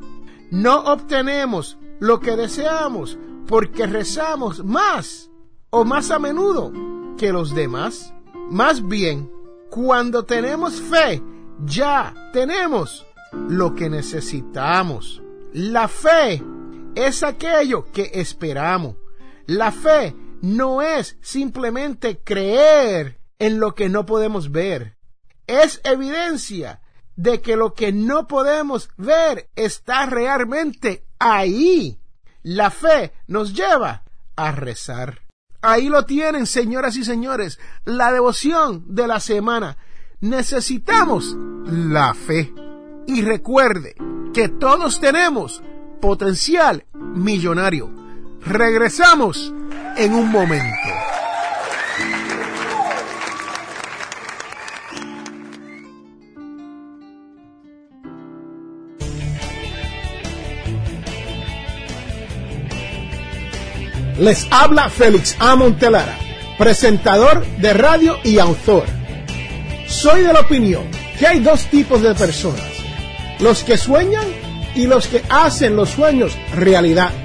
No 0.52 0.80
obtenemos 0.86 1.78
lo 2.00 2.22
que 2.22 2.38
deseamos 2.38 3.18
porque 3.46 3.88
rezamos 3.88 4.64
más 4.64 5.30
o 5.70 5.84
más 5.84 6.12
a 6.12 6.20
menudo 6.20 6.72
que 7.18 7.34
los 7.34 7.54
demás. 7.54 8.14
Más 8.50 8.88
bien, 8.88 9.30
cuando 9.70 10.24
tenemos 10.24 10.80
fe, 10.80 11.22
ya 11.66 12.14
tenemos 12.32 13.06
lo 13.50 13.76
que 13.76 13.90
necesitamos. 13.90 15.22
La 15.52 15.90
fe 15.90 16.42
es 16.96 17.22
aquello 17.22 17.92
que 17.92 18.12
esperamos. 18.14 18.96
La 19.46 19.74
fe 19.74 20.16
no 20.46 20.84
es 20.84 21.18
simplemente 21.22 22.20
creer 22.24 23.20
en 23.40 23.60
lo 23.60 23.74
que 23.74 23.90
no 23.90 24.06
podemos 24.06 24.52
ver. 24.52 24.96
Es 25.48 25.82
evidencia 25.84 26.82
de 27.16 27.42
que 27.42 27.56
lo 27.56 27.74
que 27.74 27.92
no 27.92 28.28
podemos 28.28 28.90
ver 28.96 29.50
está 29.56 30.06
realmente 30.06 31.04
ahí. 31.18 32.00
La 32.44 32.70
fe 32.70 33.12
nos 33.26 33.56
lleva 33.56 34.04
a 34.36 34.52
rezar. 34.52 35.22
Ahí 35.64 35.90
lo 35.90 36.06
tienen, 36.06 36.46
señoras 36.46 36.96
y 36.96 37.04
señores, 37.04 37.60
la 37.84 38.12
devoción 38.12 38.84
de 38.94 39.08
la 39.08 39.20
semana. 39.20 39.78
Necesitamos 40.22 41.36
la 41.66 42.14
fe. 42.14 42.54
Y 43.08 43.24
recuerde 43.24 43.96
que 44.32 44.48
todos 44.50 45.00
tenemos 45.00 45.64
potencial 46.00 46.86
millonario. 46.94 48.05
Regresamos 48.46 49.52
en 49.98 50.14
un 50.14 50.30
momento. 50.30 50.66
Les 64.20 64.48
habla 64.52 64.90
Félix 64.90 65.36
A. 65.40 65.56
Montelara, 65.56 66.16
presentador 66.60 67.44
de 67.58 67.74
radio 67.74 68.18
y 68.24 68.38
autor. 68.38 68.86
Soy 69.88 70.22
de 70.22 70.32
la 70.32 70.42
opinión 70.42 70.84
que 71.18 71.26
hay 71.26 71.40
dos 71.40 71.66
tipos 71.66 72.04
de 72.04 72.14
personas, 72.14 72.62
los 73.40 73.64
que 73.64 73.76
sueñan 73.76 74.28
y 74.76 74.86
los 74.86 75.08
que 75.08 75.24
hacen 75.30 75.76
los 75.76 75.90
sueños 75.90 76.38
realidad. 76.54 77.25